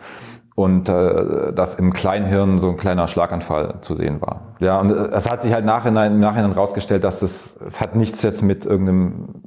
und 0.54 0.90
äh, 0.90 1.54
dass 1.54 1.76
im 1.76 1.94
Kleinhirn 1.94 2.58
so 2.58 2.68
ein 2.68 2.76
kleiner 2.76 3.08
Schlaganfall 3.08 3.78
zu 3.80 3.94
sehen 3.94 4.20
war. 4.20 4.54
Ja, 4.60 4.78
und 4.80 4.90
es 4.90 5.30
hat 5.30 5.40
sich 5.40 5.54
halt 5.54 5.64
nachhinein, 5.64 6.12
im 6.12 6.20
Nachhinein 6.20 6.52
rausgestellt, 6.52 7.04
dass 7.04 7.22
es, 7.22 7.56
es 7.66 7.80
hat 7.80 7.96
nichts 7.96 8.20
jetzt 8.20 8.42
mit 8.42 8.66
irgendeinem 8.66 9.44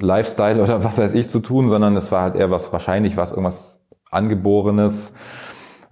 Lifestyle 0.00 0.62
oder 0.62 0.82
was 0.84 0.96
weiß 0.96 1.12
ich 1.12 1.28
zu 1.28 1.40
tun, 1.40 1.68
sondern 1.68 1.94
es 1.94 2.10
war 2.10 2.22
halt 2.22 2.36
eher 2.36 2.50
was 2.50 2.72
wahrscheinlich 2.72 3.18
was 3.18 3.32
irgendwas 3.32 3.81
Angeborenes, 4.12 5.12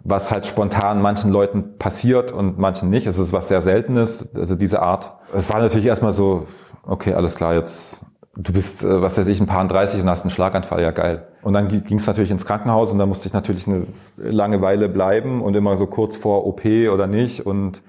was 0.04 0.30
halt 0.30 0.46
spontan 0.46 1.02
manchen 1.02 1.30
Leuten 1.30 1.76
passiert 1.78 2.32
und 2.32 2.58
manchen 2.58 2.90
nicht. 2.90 3.06
Es 3.06 3.18
ist 3.18 3.32
was 3.32 3.48
sehr 3.48 3.62
Seltenes, 3.62 4.34
also 4.34 4.54
diese 4.54 4.82
Art. 4.82 5.12
Es 5.34 5.50
war 5.50 5.60
natürlich 5.60 5.86
erstmal 5.86 6.12
so, 6.12 6.46
okay, 6.86 7.14
alles 7.14 7.34
klar, 7.34 7.54
jetzt 7.54 8.04
du 8.36 8.52
bist, 8.52 8.82
äh, 8.82 9.02
was 9.02 9.18
weiß 9.18 9.26
ich, 9.28 9.40
ein 9.40 9.46
paar 9.46 9.66
30 9.66 10.02
und 10.02 10.08
hast 10.08 10.22
einen 10.22 10.30
Schlaganfall, 10.30 10.82
ja 10.82 10.90
geil. 10.90 11.26
Und 11.42 11.52
dann 11.52 11.68
ging 11.68 11.98
es 11.98 12.06
natürlich 12.06 12.30
ins 12.30 12.46
Krankenhaus 12.46 12.92
und 12.92 12.98
da 12.98 13.06
musste 13.06 13.26
ich 13.26 13.32
natürlich 13.32 13.66
eine 13.66 13.84
lange 14.16 14.60
Weile 14.60 14.88
bleiben 14.88 15.42
und 15.42 15.56
immer 15.56 15.76
so 15.76 15.86
kurz 15.86 16.16
vor 16.16 16.46
OP 16.46 16.64
oder 16.64 17.06
nicht 17.06 17.46
und 17.46 17.82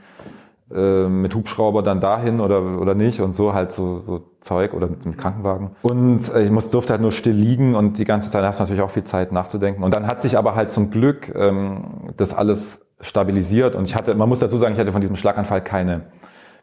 äh, 0.76 1.08
mit 1.08 1.36
Hubschrauber 1.36 1.84
dann 1.84 2.00
dahin 2.00 2.40
oder, 2.40 2.80
oder 2.80 2.96
nicht 2.96 3.22
und 3.22 3.36
so 3.36 3.54
halt 3.54 3.74
so, 3.74 4.02
so 4.06 4.22
Zeug 4.42 4.74
oder 4.74 4.88
mit 4.88 5.06
dem 5.06 5.18
Krankenwagen. 5.18 5.72
Und 5.82 6.34
äh, 6.34 6.44
ich 6.44 6.52
muss, 6.52 6.70
durfte 6.70 6.94
halt 6.94 7.02
nur 7.02 7.12
still 7.12 7.36
liegen 7.36 7.76
und 7.76 7.98
die 7.98 8.06
ganze 8.06 8.30
Zeit 8.30 8.44
hast 8.44 8.60
du 8.60 8.64
natürlich 8.64 8.82
auch 8.82 8.90
viel 8.90 9.04
Zeit 9.04 9.32
nachzudenken. 9.32 9.84
Und 9.84 9.94
dann 9.94 10.08
hat 10.08 10.22
sich 10.22 10.38
aber 10.38 10.56
halt 10.56 10.72
zum 10.72 10.92
Glück 10.92 11.34
ähm, 11.36 12.06
das 12.18 12.34
alles 12.34 12.82
stabilisiert 13.02 13.76
und 13.76 13.86
ich 13.86 13.96
hatte, 13.96 14.14
man 14.16 14.30
muss 14.30 14.40
dazu 14.40 14.58
sagen, 14.58 14.74
ich 14.74 14.80
hatte 14.80 14.92
von 14.92 15.02
diesem 15.02 15.16
Schlaganfall 15.16 15.64
keine, 15.64 16.04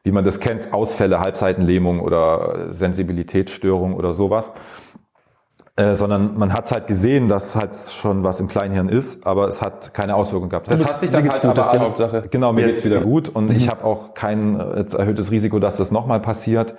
wie 0.05 0.12
man 0.12 0.25
das 0.25 0.40
kennt, 0.40 0.73
Ausfälle, 0.73 1.21
Halbseitenlähmung 1.21 2.01
oder 2.01 2.73
Sensibilitätsstörung 2.73 3.94
oder 3.94 4.14
sowas. 4.14 4.53
Äh, 5.79 5.95
sondern 5.95 6.37
man 6.37 6.53
hat 6.53 6.73
halt 6.73 6.88
gesehen, 6.88 7.29
dass 7.29 7.55
halt 7.55 7.73
schon 7.73 8.25
was 8.25 8.41
im 8.41 8.49
Kleinhirn 8.49 8.88
ist, 8.88 9.25
aber 9.25 9.47
es 9.47 9.62
hat 9.62 9.95
keine 9.95 10.17
Auswirkung 10.17 10.49
gehabt. 10.49 10.69
Das 10.69 10.85
hat 10.93 10.99
sich 10.99 11.11
dann 11.11 11.29
halt 11.29 11.41
gut, 11.41 11.57
das 11.57 11.67
ist 11.67 11.73
die 11.73 11.79
Hauptsache. 11.79 12.25
Genau, 12.33 12.53
mir 12.53 12.67
geht's 12.67 12.85
wieder 12.85 13.01
gut 13.01 13.29
und 13.29 13.51
mhm. 13.51 13.55
ich 13.55 13.69
habe 13.69 13.85
auch 13.85 14.14
kein 14.14 14.61
jetzt 14.77 14.95
erhöhtes 14.95 15.31
Risiko, 15.31 15.61
dass 15.61 15.77
das 15.77 15.93
nochmal 15.93 16.19
passiert 16.19 16.75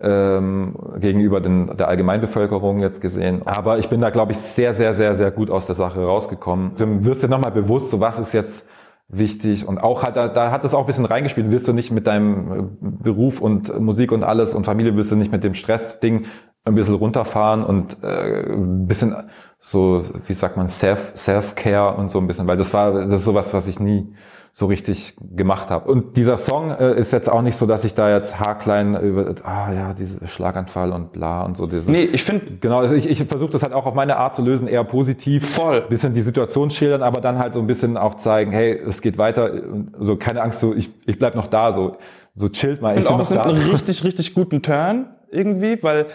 ähm, 0.00 0.74
gegenüber 0.98 1.40
den, 1.40 1.76
der 1.76 1.86
Allgemeinbevölkerung 1.86 2.80
jetzt 2.80 3.00
gesehen. 3.00 3.42
Aber 3.46 3.78
ich 3.78 3.88
bin 3.88 4.00
da, 4.00 4.10
glaube 4.10 4.32
ich, 4.32 4.38
sehr, 4.38 4.74
sehr, 4.74 4.94
sehr, 4.94 5.14
sehr 5.14 5.30
gut 5.30 5.48
aus 5.48 5.66
der 5.66 5.76
Sache 5.76 6.02
rausgekommen. 6.02 6.72
Du 6.76 7.04
wirst 7.04 7.22
dir 7.22 7.28
nochmal 7.28 7.52
bewusst, 7.52 7.90
so 7.90 8.00
was 8.00 8.18
ist 8.18 8.32
jetzt 8.32 8.66
wichtig 9.06 9.66
und 9.66 9.78
auch 9.78 10.02
halt, 10.02 10.16
da, 10.16 10.28
da 10.28 10.50
hat 10.50 10.64
es 10.64 10.74
auch 10.74 10.80
ein 10.80 10.86
bisschen 10.86 11.04
reingespielt. 11.04 11.52
Wirst 11.52 11.68
du 11.68 11.72
nicht 11.72 11.92
mit 11.92 12.08
deinem 12.08 12.76
Beruf 12.80 13.40
und 13.40 13.78
Musik 13.80 14.10
und 14.10 14.24
alles 14.24 14.54
und 14.54 14.64
Familie 14.64 14.96
wirst 14.96 15.12
du 15.12 15.16
nicht 15.16 15.30
mit 15.30 15.44
dem 15.44 15.54
Stressding 15.54 16.24
ein 16.64 16.74
bisschen 16.74 16.94
runterfahren 16.94 17.64
und 17.64 18.02
äh, 18.02 18.52
ein 18.52 18.86
bisschen 18.86 19.14
so, 19.58 20.02
wie 20.26 20.32
sagt 20.32 20.56
man, 20.56 20.68
Self, 20.68 21.12
Self-Care 21.16 21.94
und 21.96 22.10
so 22.10 22.18
ein 22.18 22.26
bisschen, 22.26 22.46
weil 22.46 22.56
das 22.56 22.72
war, 22.74 22.92
das 22.92 23.20
ist 23.20 23.24
sowas, 23.24 23.54
was 23.54 23.66
ich 23.66 23.80
nie 23.80 24.12
so 24.52 24.66
richtig 24.66 25.14
gemacht 25.36 25.70
habe. 25.70 25.88
Und 25.90 26.16
dieser 26.16 26.36
Song 26.36 26.70
äh, 26.70 26.98
ist 26.98 27.12
jetzt 27.12 27.30
auch 27.30 27.42
nicht 27.42 27.56
so, 27.56 27.66
dass 27.66 27.84
ich 27.84 27.94
da 27.94 28.10
jetzt 28.10 28.40
haarklein 28.40 29.00
über, 29.00 29.34
ah 29.44 29.72
ja, 29.72 29.94
diese 29.94 30.26
Schlaganfall 30.26 30.92
und 30.92 31.12
bla 31.12 31.44
und 31.44 31.56
so. 31.56 31.66
Dieses, 31.66 31.86
nee, 31.86 32.02
ich 32.02 32.24
finde... 32.24 32.58
Genau, 32.60 32.80
also 32.80 32.94
ich, 32.94 33.08
ich 33.08 33.22
versuche 33.24 33.50
das 33.50 33.62
halt 33.62 33.72
auch 33.72 33.86
auf 33.86 33.94
meine 33.94 34.16
Art 34.16 34.34
zu 34.34 34.42
lösen, 34.42 34.66
eher 34.66 34.82
positiv. 34.82 35.48
Voll. 35.48 35.82
Bisschen 35.82 36.14
die 36.14 36.20
Situation 36.20 36.70
schildern, 36.70 37.02
aber 37.02 37.20
dann 37.20 37.38
halt 37.38 37.54
so 37.54 37.60
ein 37.60 37.66
bisschen 37.68 37.96
auch 37.96 38.16
zeigen, 38.16 38.50
hey, 38.50 38.76
es 38.88 39.00
geht 39.02 39.18
weiter. 39.18 39.52
So 40.00 40.16
keine 40.16 40.42
Angst, 40.42 40.58
so 40.58 40.74
ich, 40.74 40.90
ich 41.06 41.18
bleib 41.18 41.36
noch 41.36 41.46
da, 41.46 41.72
so, 41.72 41.96
so 42.34 42.48
chillt 42.48 42.82
mal. 42.82 42.94
Ich, 42.94 43.00
ich 43.00 43.06
finde 43.06 43.16
auch, 43.16 43.22
es 43.22 43.30
nimmt 43.30 43.46
einen 43.46 43.70
richtig, 43.70 44.02
richtig 44.02 44.34
guten 44.34 44.62
Turn 44.62 45.10
irgendwie, 45.30 45.80
weil 45.82 46.06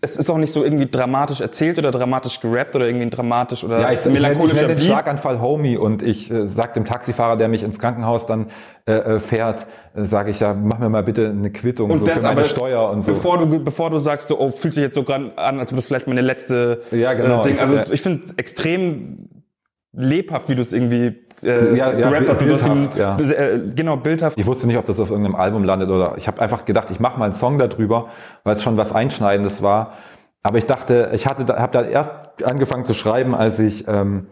es 0.00 0.16
ist 0.16 0.30
auch 0.30 0.38
nicht 0.38 0.52
so 0.52 0.64
irgendwie 0.64 0.86
dramatisch 0.86 1.40
erzählt 1.40 1.78
oder 1.78 1.90
dramatisch 1.90 2.40
gerappt 2.40 2.76
oder 2.76 2.86
irgendwie 2.86 3.08
dramatisch 3.08 3.64
oder 3.64 3.80
ja, 3.80 3.92
ich, 3.92 4.04
melancholischer 4.04 4.56
ich 4.56 4.62
nenne, 4.62 4.74
den 4.74 4.84
Schlaganfall 4.84 5.40
Homie 5.40 5.76
und 5.76 6.02
ich 6.02 6.30
äh, 6.30 6.46
sag 6.46 6.74
dem 6.74 6.84
Taxifahrer, 6.84 7.36
der 7.36 7.48
mich 7.48 7.62
ins 7.62 7.78
Krankenhaus 7.78 8.26
dann 8.26 8.48
äh, 8.86 8.92
äh 8.92 9.18
fährt, 9.18 9.66
äh, 9.94 10.04
sage 10.04 10.30
ich 10.30 10.40
ja, 10.40 10.54
mach 10.54 10.78
mir 10.78 10.88
mal 10.88 11.02
bitte 11.02 11.28
eine 11.28 11.50
Quittung 11.50 11.90
und 11.90 11.98
so 11.98 12.04
das 12.04 12.20
für 12.20 12.26
meine 12.26 12.44
Steuer 12.44 12.90
und 12.90 13.02
so. 13.02 13.12
Bevor 13.12 13.38
du 13.38 13.58
bevor 13.60 13.90
du 13.90 13.98
sagst 13.98 14.28
so, 14.28 14.38
oh, 14.38 14.50
fühlt 14.50 14.74
sich 14.74 14.82
jetzt 14.82 14.94
so 14.94 15.04
an, 15.06 15.32
als 15.36 15.72
ob 15.72 15.76
das 15.76 15.86
vielleicht 15.86 16.06
meine 16.06 16.20
letzte 16.20 16.82
ja, 16.90 17.14
genau, 17.14 17.40
äh, 17.40 17.48
Ding. 17.48 17.58
Also 17.58 17.92
ich 17.92 18.02
finde 18.02 18.34
extrem 18.36 19.28
lebhaft, 19.92 20.48
wie 20.48 20.54
du 20.54 20.62
es 20.62 20.72
irgendwie 20.72 21.25
äh, 21.46 21.76
ja, 21.76 21.92
ja, 21.92 22.10
gerappt 22.10 22.28
hast. 22.28 22.38
Bildhaft, 22.40 22.96
ja. 22.96 23.16
Äh, 23.18 23.60
genau, 23.74 23.96
bildhaft. 23.96 24.38
Ich 24.38 24.46
wusste 24.46 24.66
nicht, 24.66 24.76
ob 24.76 24.84
das 24.84 25.00
auf 25.00 25.10
irgendeinem 25.10 25.36
Album 25.36 25.64
landet 25.64 25.88
oder 25.90 26.14
ich 26.16 26.26
habe 26.26 26.40
einfach 26.40 26.64
gedacht, 26.64 26.88
ich 26.90 27.00
mache 27.00 27.18
mal 27.18 27.26
einen 27.26 27.34
Song 27.34 27.58
darüber, 27.58 28.08
weil 28.44 28.54
es 28.54 28.62
schon 28.62 28.76
was 28.76 28.92
Einschneidendes 28.92 29.62
war. 29.62 29.92
Aber 30.42 30.58
ich 30.58 30.66
dachte, 30.66 31.10
ich 31.12 31.26
hatte, 31.26 31.46
habe 31.56 31.72
da 31.72 31.82
erst 31.82 32.12
angefangen 32.44 32.84
zu 32.84 32.94
schreiben, 32.94 33.34
als 33.34 33.58
ich 33.58 33.88
ähm, 33.88 34.26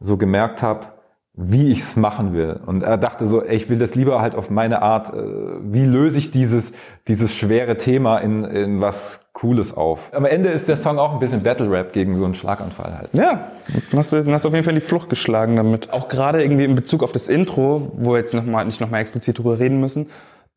so 0.00 0.16
gemerkt 0.16 0.62
habe, 0.62 0.86
wie 1.34 1.70
ich 1.70 1.80
es 1.80 1.96
machen 1.96 2.34
will. 2.34 2.60
Und 2.66 2.82
er 2.82 2.98
dachte 2.98 3.26
so, 3.26 3.42
ey, 3.42 3.56
ich 3.56 3.68
will 3.68 3.78
das 3.78 3.94
lieber 3.94 4.20
halt 4.20 4.34
auf 4.34 4.50
meine 4.50 4.82
Art, 4.82 5.14
äh, 5.14 5.22
wie 5.62 5.84
löse 5.84 6.18
ich 6.18 6.30
dieses, 6.30 6.72
dieses 7.08 7.34
schwere 7.34 7.78
Thema 7.78 8.18
in, 8.18 8.44
in 8.44 8.80
was 8.80 9.20
Cooles 9.32 9.74
auf. 9.74 10.10
Am 10.12 10.24
Ende 10.24 10.50
ist 10.50 10.68
der 10.68 10.76
Song 10.76 10.98
auch 10.98 11.12
ein 11.12 11.18
bisschen 11.18 11.42
Battle 11.42 11.70
Rap 11.70 11.92
gegen 11.92 12.16
so 12.16 12.24
einen 12.24 12.34
Schlaganfall 12.34 12.98
halt. 12.98 13.14
Ja, 13.14 13.52
du 13.90 13.96
hast, 13.96 14.12
du 14.12 14.32
hast 14.32 14.44
auf 14.44 14.52
jeden 14.52 14.64
Fall 14.64 14.74
die 14.74 14.80
Flucht 14.80 15.08
geschlagen 15.08 15.56
damit. 15.56 15.92
Auch 15.92 16.08
gerade 16.08 16.42
irgendwie 16.42 16.64
in 16.64 16.74
Bezug 16.74 17.02
auf 17.02 17.12
das 17.12 17.28
Intro, 17.28 17.92
wo 17.96 18.12
wir 18.12 18.18
jetzt 18.18 18.34
noch 18.34 18.44
mal, 18.44 18.64
nicht 18.64 18.80
nochmal 18.80 19.00
explizit 19.00 19.38
drüber 19.38 19.58
reden 19.58 19.80
müssen, 19.80 20.08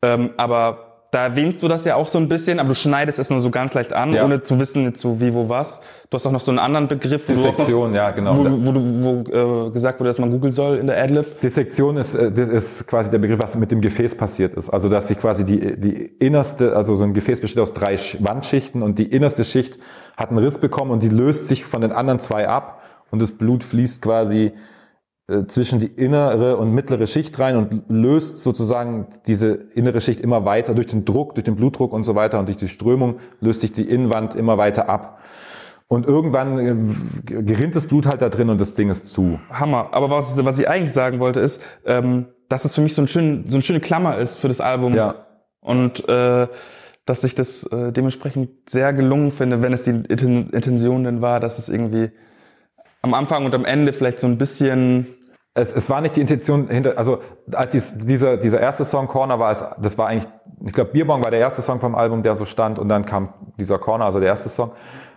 ähm, 0.02 0.30
aber 0.36 0.93
Da 1.14 1.22
erwähnst 1.22 1.62
du 1.62 1.68
das 1.68 1.84
ja 1.84 1.94
auch 1.94 2.08
so 2.08 2.18
ein 2.18 2.28
bisschen, 2.28 2.58
aber 2.58 2.70
du 2.70 2.74
schneidest 2.74 3.20
es 3.20 3.30
nur 3.30 3.38
so 3.38 3.50
ganz 3.50 3.72
leicht 3.72 3.92
an, 3.92 4.12
Ja. 4.12 4.24
ohne 4.24 4.42
zu 4.42 4.58
wissen, 4.58 4.82
jetzt 4.82 5.00
so 5.00 5.20
wie, 5.20 5.32
wo, 5.32 5.48
was. 5.48 5.80
Du 6.10 6.16
hast 6.16 6.26
auch 6.26 6.32
noch 6.32 6.40
so 6.40 6.50
einen 6.50 6.58
anderen 6.58 6.88
Begriff, 6.88 7.28
wo, 7.28 7.34
du 7.34 7.38
auch 7.40 7.44
noch, 7.44 7.50
Dissektion, 7.52 7.94
ja, 7.94 8.10
genau. 8.10 8.36
wo, 8.36 8.42
du- 8.42 8.64
wo, 8.64 9.24
wo 9.32 9.66
äh, 9.68 9.70
gesagt 9.70 10.00
wurde, 10.00 10.10
dass 10.10 10.18
man 10.18 10.32
googeln 10.32 10.52
soll 10.52 10.78
in 10.78 10.88
der 10.88 11.00
Adlib. 11.00 11.40
Dissektion 11.40 11.96
ist, 11.98 12.14
äh, 12.16 12.30
ist 12.56 12.86
quasi 12.88 13.10
der 13.10 13.18
Begriff, 13.18 13.38
was 13.40 13.54
mit 13.56 13.70
dem 13.70 13.80
Gefäß 13.80 14.16
passiert 14.16 14.54
ist. 14.54 14.70
Also 14.70 14.88
dass 14.88 15.06
sich 15.06 15.18
quasi 15.20 15.44
die, 15.44 15.76
die 15.80 15.92
innerste, 16.18 16.74
also 16.76 16.96
so 16.96 17.04
ein 17.04 17.14
Gefäß 17.14 17.40
besteht 17.40 17.60
aus 17.62 17.72
drei 17.74 17.94
Sch- 17.94 18.16
Wandschichten 18.18 18.82
und 18.82 18.98
die 18.98 19.04
innerste 19.06 19.44
Schicht 19.44 19.78
hat 20.16 20.30
einen 20.30 20.38
Riss 20.38 20.58
bekommen 20.58 20.90
und 20.90 21.04
die 21.04 21.08
löst 21.10 21.46
sich 21.46 21.64
von 21.64 21.80
den 21.80 21.92
anderen 21.92 22.18
zwei 22.18 22.48
ab 22.48 22.82
und 23.12 23.22
das 23.22 23.30
Blut 23.30 23.62
fließt 23.62 24.02
quasi 24.02 24.50
zwischen 25.48 25.78
die 25.78 25.86
innere 25.86 26.58
und 26.58 26.74
mittlere 26.74 27.06
Schicht 27.06 27.38
rein 27.38 27.56
und 27.56 27.84
löst 27.88 28.42
sozusagen 28.42 29.06
diese 29.26 29.54
innere 29.74 30.02
Schicht 30.02 30.20
immer 30.20 30.44
weiter 30.44 30.74
durch 30.74 30.88
den 30.88 31.06
Druck, 31.06 31.34
durch 31.34 31.44
den 31.44 31.56
Blutdruck 31.56 31.94
und 31.94 32.04
so 32.04 32.14
weiter 32.14 32.38
und 32.38 32.46
durch 32.46 32.58
die 32.58 32.68
Strömung 32.68 33.16
löst 33.40 33.62
sich 33.62 33.72
die 33.72 33.88
Innenwand 33.88 34.34
immer 34.34 34.58
weiter 34.58 34.88
ab. 34.90 35.20
Und 35.88 36.06
irgendwann 36.06 36.58
äh, 36.58 37.32
gerinnt 37.42 37.74
das 37.74 37.86
Blut 37.86 38.06
halt 38.06 38.20
da 38.20 38.28
drin 38.28 38.50
und 38.50 38.60
das 38.60 38.74
Ding 38.74 38.90
ist 38.90 39.06
zu. 39.06 39.38
Hammer. 39.50 39.88
Aber 39.92 40.10
was, 40.10 40.42
was 40.44 40.58
ich 40.58 40.68
eigentlich 40.68 40.92
sagen 40.92 41.20
wollte, 41.20 41.40
ist, 41.40 41.62
ähm, 41.86 42.26
dass 42.48 42.64
es 42.64 42.74
für 42.74 42.80
mich 42.80 42.94
so, 42.94 43.02
ein 43.02 43.08
schön, 43.08 43.44
so 43.48 43.56
eine 43.56 43.62
schöne 43.62 43.80
Klammer 43.80 44.18
ist 44.18 44.36
für 44.36 44.48
das 44.48 44.60
Album. 44.60 44.94
Ja. 44.94 45.26
Und 45.60 46.06
äh, 46.08 46.48
dass 47.06 47.24
ich 47.24 47.34
das 47.34 47.64
äh, 47.64 47.92
dementsprechend 47.92 48.68
sehr 48.68 48.92
gelungen 48.92 49.30
finde, 49.30 49.62
wenn 49.62 49.72
es 49.72 49.84
die 49.84 49.90
Inten- 49.90 50.52
Intention 50.52 51.04
denn 51.04 51.22
war, 51.22 51.40
dass 51.40 51.58
es 51.58 51.68
irgendwie 51.68 52.10
am 53.04 53.12
Anfang 53.12 53.44
und 53.44 53.54
am 53.54 53.66
Ende 53.66 53.92
vielleicht 53.92 54.18
so 54.18 54.26
ein 54.26 54.38
bisschen 54.38 55.06
es, 55.54 55.72
es 55.72 55.88
war 55.88 56.00
nicht 56.00 56.16
die 56.16 56.20
Intention 56.20 56.68
hinter, 56.68 56.98
also 56.98 57.20
als 57.52 57.70
dies, 57.70 57.96
dieser, 57.96 58.36
dieser 58.36 58.60
erste 58.60 58.84
Song 58.84 59.06
Corner 59.06 59.38
war, 59.38 59.52
es, 59.52 59.64
das 59.80 59.96
war 59.96 60.08
eigentlich, 60.08 60.28
ich 60.66 60.72
glaube 60.72 60.90
Bierbong 60.90 61.22
war 61.22 61.30
der 61.30 61.38
erste 61.38 61.62
Song 61.62 61.78
vom 61.78 61.94
Album, 61.94 62.24
der 62.24 62.34
so 62.34 62.44
stand 62.44 62.78
und 62.80 62.88
dann 62.88 63.06
kam 63.06 63.32
dieser 63.56 63.78
Corner, 63.78 64.06
also 64.06 64.18
der 64.18 64.30
erste 64.30 64.48
Song. 64.48 64.72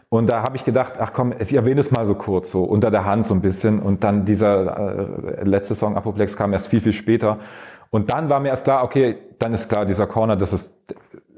Und 0.10 0.30
da 0.30 0.44
habe 0.44 0.56
ich 0.56 0.64
gedacht, 0.64 0.94
ach 1.00 1.12
komm, 1.12 1.34
ich 1.40 1.54
erwähne 1.54 1.82
es 1.82 1.90
mal 1.92 2.06
so 2.06 2.14
kurz, 2.14 2.52
so 2.52 2.64
unter 2.64 2.92
der 2.92 3.04
Hand 3.04 3.28
so 3.28 3.34
ein 3.34 3.42
bisschen. 3.42 3.80
Und 3.80 4.06
dann 4.06 4.24
dieser 4.24 5.40
äh, 5.40 5.44
letzte 5.44 5.76
Song 5.76 5.98
Apoplex 5.98 6.38
kam 6.38 6.54
erst 6.54 6.68
viel, 6.68 6.80
viel 6.80 6.94
später. 6.94 7.40
Und 7.90 8.12
dann 8.12 8.30
war 8.30 8.40
mir 8.40 8.50
erst 8.50 8.64
klar, 8.64 8.84
okay, 8.84 9.18
dann 9.40 9.54
ist 9.54 9.68
klar, 9.68 9.86
dieser 9.86 10.08
Corner, 10.08 10.38
das 10.38 10.54
ist, 10.54 10.74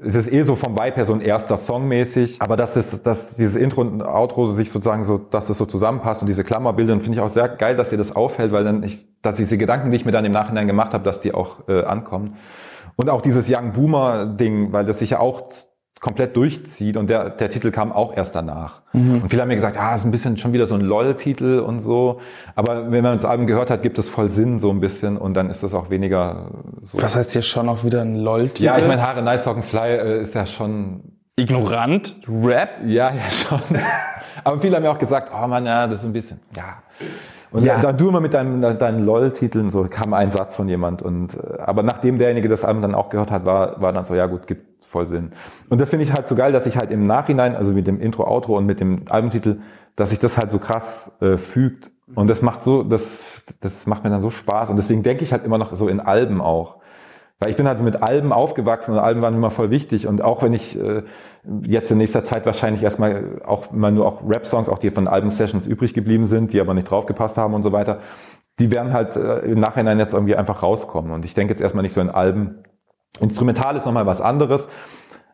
es 0.02 0.14
ist 0.14 0.32
eh 0.32 0.42
so 0.42 0.54
vom 0.54 0.74
Vibe 0.74 0.96
her 0.96 1.04
so 1.04 1.12
ein 1.12 1.20
erster 1.20 1.56
Song 1.56 1.86
mäßig, 1.86 2.40
aber 2.40 2.56
dass, 2.56 2.74
das, 2.74 3.02
dass 3.02 3.36
dieses 3.36 3.56
Intro 3.56 3.82
und 3.82 4.02
Outro 4.02 4.48
sich 4.48 4.70
sozusagen 4.70 5.04
so, 5.04 5.18
dass 5.18 5.46
das 5.46 5.58
so 5.58 5.66
zusammenpasst 5.66 6.22
und 6.22 6.26
diese 6.26 6.44
Klammerbilder, 6.44 6.94
finde 6.94 7.12
ich 7.12 7.20
auch 7.20 7.28
sehr 7.28 7.48
geil, 7.48 7.76
dass 7.76 7.90
dir 7.90 7.98
das 7.98 8.16
auffällt, 8.16 8.52
weil 8.52 8.64
dann 8.64 8.82
ich, 8.82 9.06
dass 9.20 9.36
diese 9.36 9.58
Gedanken, 9.58 9.90
die 9.90 9.96
ich 9.96 10.04
mir 10.04 10.12
dann 10.12 10.24
im 10.24 10.32
Nachhinein 10.32 10.66
gemacht 10.66 10.94
habe, 10.94 11.04
dass 11.04 11.20
die 11.20 11.34
auch 11.34 11.68
äh, 11.68 11.82
ankommen. 11.84 12.36
Und 12.96 13.08
auch 13.10 13.20
dieses 13.20 13.50
Young 13.50 13.72
Boomer 13.72 14.26
Ding, 14.26 14.72
weil 14.72 14.84
das 14.84 14.98
sich 14.98 15.10
ja 15.10 15.20
auch 15.20 15.48
komplett 16.00 16.34
durchzieht 16.34 16.96
und 16.96 17.10
der, 17.10 17.28
der 17.30 17.50
Titel 17.50 17.70
kam 17.70 17.92
auch 17.92 18.16
erst 18.16 18.34
danach. 18.34 18.80
Und 18.94 19.28
viele 19.28 19.42
haben 19.42 19.48
mir 19.48 19.54
gesagt, 19.54 19.76
ah, 19.78 19.94
ist 19.94 20.04
ein 20.04 20.10
bisschen 20.10 20.38
schon 20.38 20.54
wieder 20.54 20.66
so 20.66 20.74
ein 20.74 20.80
LOL-Titel 20.80 21.58
und 21.60 21.80
so. 21.80 22.20
Aber 22.56 22.90
wenn 22.90 23.02
man 23.02 23.16
das 23.18 23.26
Album 23.26 23.46
gehört 23.46 23.70
hat, 23.70 23.82
gibt 23.82 23.98
es 23.98 24.08
voll 24.08 24.30
Sinn 24.30 24.58
so 24.58 24.70
ein 24.70 24.80
bisschen 24.80 25.18
und 25.18 25.34
dann 25.34 25.50
ist 25.50 25.62
das 25.62 25.74
auch 25.74 25.90
weniger 25.90 26.50
so. 26.80 27.00
Was 27.02 27.16
heißt 27.16 27.32
hier 27.32 27.42
schon 27.42 27.68
auch 27.68 27.84
wieder 27.84 28.00
ein 28.00 28.16
LOL-Titel? 28.16 28.64
Ja, 28.64 28.78
ich 28.78 28.86
meine, 28.86 29.02
Haare 29.02 29.22
Nice 29.22 29.44
Talking 29.44 29.62
Fly 29.62 29.90
äh, 29.90 30.22
ist 30.22 30.34
ja 30.34 30.46
schon, 30.46 31.02
Ignorant? 31.36 32.16
Rap? 32.26 32.70
ja, 32.86 33.12
ja 33.12 33.30
schon. 33.30 33.60
Aber 34.44 34.58
viele 34.58 34.76
haben 34.76 34.82
mir 34.82 34.90
auch 34.90 34.98
gesagt, 34.98 35.30
oh 35.34 35.46
man, 35.46 35.66
ja, 35.66 35.86
das 35.86 36.00
ist 36.00 36.06
ein 36.06 36.12
bisschen, 36.14 36.40
ja. 36.56 36.82
Und 37.50 37.64
Ja. 37.64 37.78
dann 37.80 37.98
du 37.98 38.08
immer 38.08 38.20
mit 38.20 38.32
deinen, 38.32 38.62
deinen 38.78 39.04
LOL-Titeln, 39.04 39.68
so 39.70 39.84
kam 39.84 40.14
ein 40.14 40.30
Satz 40.30 40.54
von 40.56 40.68
jemand. 40.68 41.02
Und 41.02 41.34
äh, 41.34 41.60
aber 41.60 41.82
nachdem 41.82 42.16
derjenige 42.16 42.48
das 42.48 42.64
Album 42.64 42.80
dann 42.80 42.94
auch 42.94 43.10
gehört 43.10 43.30
hat, 43.30 43.44
war, 43.44 43.80
war 43.82 43.92
dann 43.92 44.04
so, 44.06 44.14
ja 44.14 44.26
gut, 44.26 44.46
gibt 44.46 44.69
voll 44.90 45.06
Sinn. 45.06 45.30
Und 45.68 45.80
das 45.80 45.88
finde 45.88 46.04
ich 46.04 46.12
halt 46.12 46.26
so 46.26 46.34
geil, 46.34 46.52
dass 46.52 46.66
ich 46.66 46.76
halt 46.76 46.90
im 46.90 47.06
Nachhinein, 47.06 47.54
also 47.54 47.72
mit 47.72 47.86
dem 47.86 48.00
Intro, 48.00 48.26
Outro 48.26 48.58
und 48.58 48.66
mit 48.66 48.80
dem 48.80 49.04
Albumtitel, 49.08 49.60
dass 49.94 50.10
sich 50.10 50.18
das 50.18 50.36
halt 50.36 50.50
so 50.50 50.58
krass 50.58 51.12
äh, 51.20 51.36
fügt. 51.36 51.92
Und 52.14 52.28
das 52.28 52.42
macht 52.42 52.64
so, 52.64 52.82
das, 52.82 53.44
das 53.60 53.86
macht 53.86 54.02
mir 54.02 54.10
dann 54.10 54.20
so 54.20 54.30
Spaß. 54.30 54.68
Und 54.68 54.76
deswegen 54.76 55.04
denke 55.04 55.22
ich 55.22 55.32
halt 55.32 55.44
immer 55.44 55.58
noch 55.58 55.76
so 55.76 55.86
in 55.86 56.00
Alben 56.00 56.40
auch. 56.40 56.78
Weil 57.38 57.50
ich 57.50 57.56
bin 57.56 57.66
halt 57.68 57.80
mit 57.80 58.02
Alben 58.02 58.32
aufgewachsen 58.32 58.92
und 58.92 58.98
Alben 58.98 59.22
waren 59.22 59.32
immer 59.32 59.50
voll 59.50 59.70
wichtig. 59.70 60.08
Und 60.08 60.22
auch 60.22 60.42
wenn 60.42 60.52
ich 60.52 60.78
äh, 60.78 61.04
jetzt 61.62 61.90
in 61.92 61.98
nächster 61.98 62.24
Zeit 62.24 62.44
wahrscheinlich 62.44 62.82
erstmal 62.82 63.40
auch 63.46 63.72
immer 63.72 63.92
nur 63.92 64.06
auch 64.06 64.28
Rap-Songs, 64.28 64.68
auch 64.68 64.78
die 64.78 64.90
von 64.90 65.06
Alben-Sessions 65.06 65.66
übrig 65.68 65.94
geblieben 65.94 66.24
sind, 66.24 66.52
die 66.52 66.60
aber 66.60 66.74
nicht 66.74 66.90
draufgepasst 66.90 67.38
haben 67.38 67.54
und 67.54 67.62
so 67.62 67.70
weiter, 67.72 68.00
die 68.58 68.72
werden 68.72 68.92
halt 68.92 69.16
äh, 69.16 69.38
im 69.40 69.60
Nachhinein 69.60 69.98
jetzt 70.00 70.12
irgendwie 70.14 70.34
einfach 70.34 70.64
rauskommen. 70.64 71.12
Und 71.12 71.24
ich 71.24 71.32
denke 71.32 71.52
jetzt 71.52 71.62
erstmal 71.62 71.82
nicht 71.82 71.94
so 71.94 72.00
in 72.00 72.10
Alben. 72.10 72.64
Instrumental 73.18 73.76
ist 73.76 73.86
nochmal 73.86 74.06
was 74.06 74.20
anderes. 74.20 74.68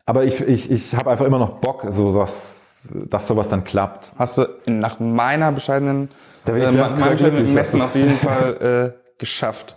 Aber 0.07 0.25
ich, 0.25 0.41
ich, 0.41 0.71
ich 0.71 0.95
habe 0.97 1.11
einfach 1.11 1.25
immer 1.27 1.39
noch 1.39 1.59
Bock, 1.61 1.87
so 1.91 2.15
was, 2.15 2.89
dass 3.11 3.27
sowas 3.29 3.49
dann 3.49 3.65
klappt. 3.65 4.13
Hast 4.17 4.39
du 4.39 4.47
nach 4.67 5.01
meiner 5.01 5.53
bescheidenen, 5.53 6.09
Da 6.45 6.53
bin 6.53 6.63
ich 6.63 6.69
äh, 6.69 6.73
sehr- 6.73 6.99
sehr 6.99 7.15
glücklich, 7.17 7.53
Messen 7.53 7.83
auf 7.83 7.95
jeden 7.95 8.17
Fall 8.17 8.95
äh, 8.97 9.19
geschafft. 9.19 9.77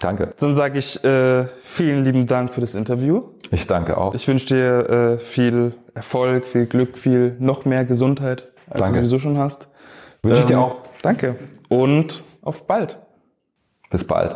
Danke. 0.00 0.32
Dann 0.38 0.54
sage 0.54 0.78
ich 0.78 1.02
äh, 1.04 1.44
vielen 1.62 2.04
lieben 2.04 2.26
Dank 2.26 2.54
für 2.54 2.60
das 2.60 2.74
Interview. 2.74 3.22
Ich 3.50 3.66
danke 3.66 3.98
auch. 3.98 4.14
Ich 4.14 4.26
wünsche 4.26 4.46
dir 4.46 4.88
äh, 4.90 5.18
viel 5.18 5.74
Erfolg, 5.94 6.48
viel 6.48 6.66
Glück, 6.66 6.96
viel 6.98 7.36
noch 7.38 7.64
mehr 7.64 7.84
Gesundheit, 7.84 8.48
als 8.70 8.80
Danke. 8.80 9.00
du 9.00 9.06
sowieso 9.06 9.18
schon 9.18 9.38
hast. 9.38 9.68
Wünsche 10.22 10.40
ich 10.40 10.46
dir 10.46 10.54
Ähm, 10.54 10.60
auch. 10.60 10.76
Danke. 11.02 11.36
Und 11.68 12.24
auf 12.42 12.66
bald. 12.66 12.98
Bis 13.90 14.04
bald. 14.04 14.34